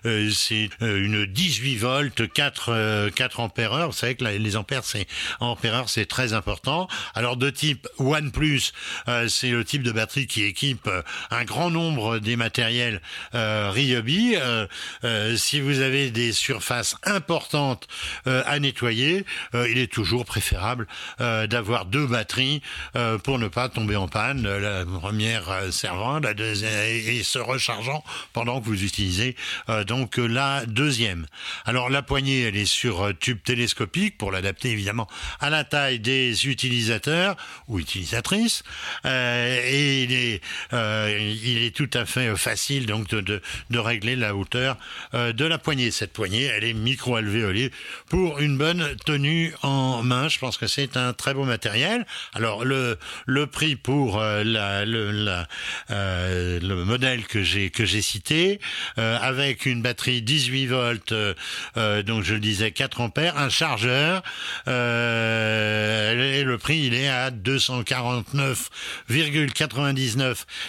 Euh, 0.05 0.31
c'est 0.33 0.71
une 0.81 1.27
18 1.27 1.77
volts, 1.77 2.33
4, 2.33 3.11
4 3.15 3.41
ampères 3.41 3.73
heure. 3.73 3.91
Vous 3.91 3.97
savez 3.97 4.15
que 4.15 4.25
les 4.25 4.57
ampères 4.57 4.85
c'est 4.85 5.07
ampères 5.41 5.89
c'est 5.89 6.07
très 6.07 6.33
important. 6.33 6.89
Alors 7.15 7.37
de 7.37 7.51
type 7.51 7.89
OnePlus, 7.99 8.73
c'est 9.29 9.51
le 9.51 9.65
type 9.65 9.83
de 9.83 9.93
batterie 9.93 10.27
qui 10.27 10.36
équipe 10.45 10.87
euh, 10.87 11.03
un 11.31 11.45
grand 11.45 11.71
nombre 11.71 12.19
des 12.19 12.37
matériels 12.37 13.01
euh, 13.35 13.71
Ryobi. 13.73 14.37
Euh, 14.37 14.67
si 15.37 15.61
vous 15.61 15.81
avez 15.81 16.11
des 16.11 16.33
surfaces 16.33 16.97
importantes 17.05 17.87
à 18.25 18.59
nettoyer, 18.59 19.25
il 19.55 19.79
est 19.79 19.93
toujours 19.93 20.25
préférable 20.25 20.87
d'avoir 21.19 21.87
deux 21.87 22.07
batteries 22.07 22.63
pour 23.25 23.39
ne 23.39 23.49
pas 23.49 23.69
tomber 23.69 23.97
en 23.97 24.09
panne. 24.09 24.47
La 24.47 24.85
première 24.85 25.73
servant, 25.73 26.21
la 26.21 26.35
deuxième 26.35 26.73
et 26.73 27.23
se 27.23 27.39
rechargeant 27.39 28.05
pendant 28.33 28.61
que 28.61 28.67
vous 28.67 28.85
utilisez 28.85 29.37
donc 29.87 30.17
la 30.17 30.65
deuxième. 30.67 31.27
Alors 31.65 31.91
la 31.91 32.03
poignée, 32.03 32.43
elle 32.43 32.57
est 32.57 32.67
sur 32.67 33.11
tube 33.19 33.43
télescopique 33.43 34.19
pour 34.19 34.33
l'adapter 34.33 34.71
évidemment 34.71 35.09
à 35.41 35.51
la 35.51 35.65
taille 35.65 36.01
des 36.01 36.47
utilisateurs 36.47 37.37
ou 37.69 37.79
utilisatrices. 37.79 38.63
Et 39.05 40.07
euh, 40.73 41.33
il 41.45 41.63
est 41.63 41.75
tout 41.75 41.91
à 41.93 42.05
fait 42.07 42.35
facile 42.37 42.87
donc 42.87 43.09
de, 43.09 43.41
régler 43.73 44.17
la 44.17 44.35
hauteur 44.35 44.77
euh, 45.15 45.33
de 45.33 45.45
la 45.45 45.59
poignée. 45.59 45.91
Cette 45.91 46.13
poignée, 46.13 46.45
elle 46.45 46.65
est 46.65 46.73
micro-alvéolée 46.73 47.71
pour 48.09 48.39
une 48.39 48.57
bonne 48.57 48.97
tenue 49.05 49.55
en 49.63 50.03
main. 50.03 50.29
Je 50.29 50.39
pense 50.39 50.57
que 50.57 50.67
c'est 50.67 50.97
un 50.97 51.13
très 51.13 51.35
beau 51.35 51.45
matériel. 51.45 52.07
Alors 52.35 52.65
le, 52.65 52.97
prix 53.47 53.77
pour 53.77 54.21
euh, 54.21 54.43
la, 54.45 54.85
le, 54.85 55.11
la, 55.11 55.47
le 55.89 56.85
modèle 56.85 57.27
que 57.27 57.43
j'ai 57.43 58.03
cité, 58.03 58.61
avec 58.97 59.67
une 59.67 59.83
batterie 59.83 60.23
18 60.23 60.67
volts, 60.67 61.15
donc 62.05 62.25
je 62.25 62.35
le 62.35 62.41
disais 62.41 62.71
4 62.73 63.01
ampères, 63.01 63.39
un 63.39 63.49
chargeur, 63.49 64.23
et 64.67 64.71
le 66.43 66.57
prix, 66.59 66.79
il 66.87 66.95
est 66.95 67.09
à 67.09 67.31
249,99 67.31 68.71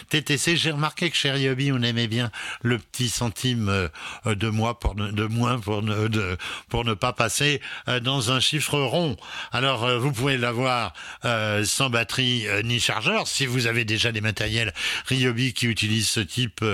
TTC. 0.10 0.58
J'ai 0.58 0.72
remarqué 0.72 1.10
que 1.10 1.16
chez 1.16 1.32
Ryobi, 1.32 1.72
on 1.72 1.82
aimait 1.82 2.08
bien 2.08 2.32
le 2.62 2.78
petit 2.78 3.10
centime 3.10 3.70
euh, 3.70 3.88
de 4.26 4.50
moins 4.50 4.74
pour 4.74 4.96
ne, 4.96 6.36
pour 6.70 6.86
ne 6.86 6.94
pas 6.94 7.14
passer 7.14 7.62
euh, 7.88 8.00
dans 8.00 8.32
un 8.32 8.40
chiffre 8.40 8.80
rond. 8.80 9.18
Alors, 9.52 9.84
euh, 9.84 10.00
vous 10.00 10.12
pouvez 10.12 10.38
l'avoir 10.38 10.94
sans 11.64 11.90
batterie 11.90 12.46
ni 12.64 12.80
chargeur 12.80 13.28
si 13.28 13.46
vous 13.46 13.68
avez 13.68 13.86
déjà 13.86 14.12
des 14.12 14.22
matériels 14.22 14.74
Ryobi 15.08 15.54
qui 15.54 15.68
utilisent 15.68 16.10
ce 16.10 16.20
type 16.20 16.66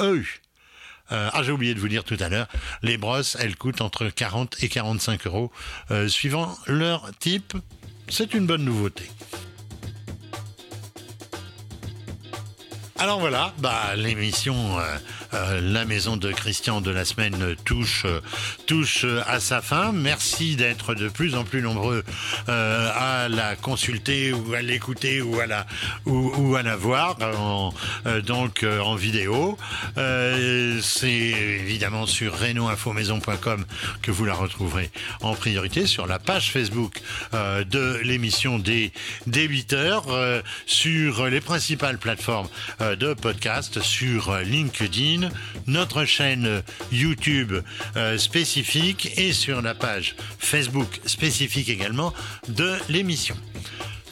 .eu. 0.00 0.42
Euh, 1.10 1.30
ah, 1.32 1.42
j'ai 1.42 1.52
oublié 1.52 1.74
de 1.74 1.80
vous 1.80 1.88
dire 1.88 2.04
tout 2.04 2.16
à 2.20 2.28
l'heure, 2.28 2.48
les 2.82 2.96
brosses, 2.96 3.36
elles 3.40 3.56
coûtent 3.56 3.80
entre 3.80 4.08
40 4.08 4.62
et 4.62 4.68
45 4.68 5.26
euros, 5.26 5.50
euh, 5.90 6.08
suivant 6.08 6.56
leur 6.66 7.10
type. 7.18 7.54
C'est 8.08 8.34
une 8.34 8.46
bonne 8.46 8.64
nouveauté. 8.64 9.04
Alors 12.98 13.18
voilà, 13.18 13.52
bah, 13.58 13.96
l'émission 13.96 14.78
euh, 14.78 14.98
euh, 15.34 15.60
La 15.60 15.84
Maison 15.84 16.16
de 16.16 16.30
Christian 16.32 16.80
de 16.80 16.90
la 16.90 17.04
semaine 17.04 17.56
touche, 17.64 18.04
euh, 18.04 18.20
touche 18.66 19.06
à 19.26 19.40
sa 19.40 19.62
fin. 19.62 19.92
Merci 19.92 20.56
d'être 20.56 20.94
de 20.94 21.08
plus 21.08 21.34
en 21.34 21.44
plus 21.44 21.62
nombreux 21.62 22.04
à 22.48 23.28
la 23.28 23.56
consulter 23.56 24.32
ou 24.32 24.54
à 24.54 24.62
l'écouter 24.62 25.22
ou 25.22 25.40
à 25.40 25.46
la 25.46 25.66
ou, 26.06 26.56
à 26.56 26.62
la 26.62 26.76
voir 26.76 27.16
en, 27.20 27.72
donc 28.24 28.64
en 28.64 28.94
vidéo. 28.94 29.56
C'est 29.96 31.08
évidemment 31.08 32.06
sur 32.06 32.38
renoinfomaison.com 32.38 33.64
que 34.02 34.10
vous 34.10 34.24
la 34.24 34.34
retrouverez 34.34 34.90
en 35.20 35.34
priorité 35.34 35.86
sur 35.86 36.06
la 36.06 36.18
page 36.18 36.50
Facebook 36.50 37.00
de 37.32 38.00
l'émission 38.02 38.58
des, 38.58 38.92
des 39.26 39.44
8 39.44 39.72
heures 39.72 40.42
sur 40.66 41.26
les 41.26 41.40
principales 41.40 41.98
plateformes 41.98 42.48
de 42.80 43.14
podcast 43.14 43.80
sur 43.80 44.36
LinkedIn, 44.38 45.21
notre 45.66 46.04
chaîne 46.04 46.62
YouTube 46.90 47.54
euh, 47.96 48.18
spécifique 48.18 49.10
et 49.16 49.32
sur 49.32 49.62
la 49.62 49.74
page 49.74 50.14
Facebook 50.38 51.00
spécifique 51.06 51.68
également 51.68 52.12
de 52.48 52.76
l'émission. 52.88 53.36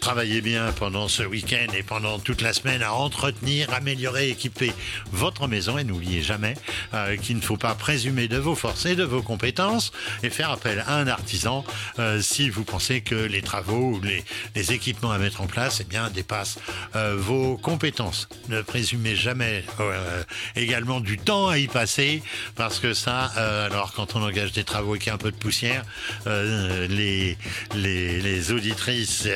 Travaillez 0.00 0.40
bien 0.40 0.72
pendant 0.72 1.08
ce 1.08 1.22
week-end 1.22 1.72
et 1.76 1.82
pendant 1.82 2.18
toute 2.18 2.40
la 2.40 2.54
semaine 2.54 2.82
à 2.82 2.94
entretenir, 2.94 3.72
améliorer, 3.74 4.30
équiper 4.30 4.72
votre 5.12 5.46
maison 5.46 5.76
et 5.76 5.84
n'oubliez 5.84 6.22
jamais 6.22 6.54
euh, 6.94 7.18
qu'il 7.18 7.36
ne 7.36 7.42
faut 7.42 7.58
pas 7.58 7.74
présumer 7.74 8.26
de 8.26 8.38
vos 8.38 8.54
forces 8.54 8.86
et 8.86 8.96
de 8.96 9.04
vos 9.04 9.20
compétences 9.20 9.92
et 10.22 10.30
faire 10.30 10.50
appel 10.50 10.82
à 10.86 10.96
un 10.96 11.06
artisan 11.06 11.66
euh, 11.98 12.22
si 12.22 12.48
vous 12.48 12.64
pensez 12.64 13.02
que 13.02 13.14
les 13.14 13.42
travaux 13.42 13.96
ou 13.96 14.00
les, 14.00 14.72
équipements 14.72 15.10
à 15.10 15.18
mettre 15.18 15.42
en 15.42 15.46
place 15.46 15.78
eh 15.80 15.84
bien, 15.84 16.08
dépassent 16.10 16.58
euh, 16.96 17.16
vos 17.18 17.58
compétences. 17.58 18.28
Ne 18.48 18.62
présumez 18.62 19.16
jamais 19.16 19.64
également 20.56 21.00
du 21.00 21.18
temps 21.18 21.48
à 21.48 21.58
y 21.58 21.66
passer 21.66 22.22
parce 22.54 22.78
que 22.78 22.94
ça, 22.94 23.24
alors 23.24 23.92
quand 23.92 24.16
on 24.16 24.22
engage 24.22 24.52
des 24.52 24.64
travaux 24.64 24.94
et 24.94 24.98
qu'il 24.98 25.08
y 25.08 25.10
a 25.10 25.14
un 25.14 25.18
peu 25.18 25.30
de 25.30 25.36
poussière, 25.36 25.84
les, 26.26 27.36
les, 27.74 28.20
les 28.20 28.52
auditrices 28.52 29.28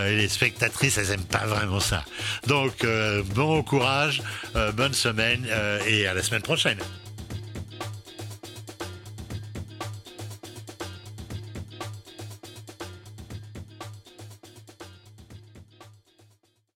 euh, 0.00 0.16
les 0.16 0.28
spectatrices, 0.28 0.98
elles 0.98 1.10
aiment 1.10 1.24
pas 1.24 1.46
vraiment 1.46 1.80
ça. 1.80 2.04
Donc, 2.46 2.84
euh, 2.84 3.22
bon 3.34 3.62
courage, 3.62 4.22
euh, 4.56 4.72
bonne 4.72 4.94
semaine 4.94 5.46
et 5.86 6.06
à 6.06 6.14
la 6.14 6.22
semaine 6.22 6.42
prochaine. 6.42 6.78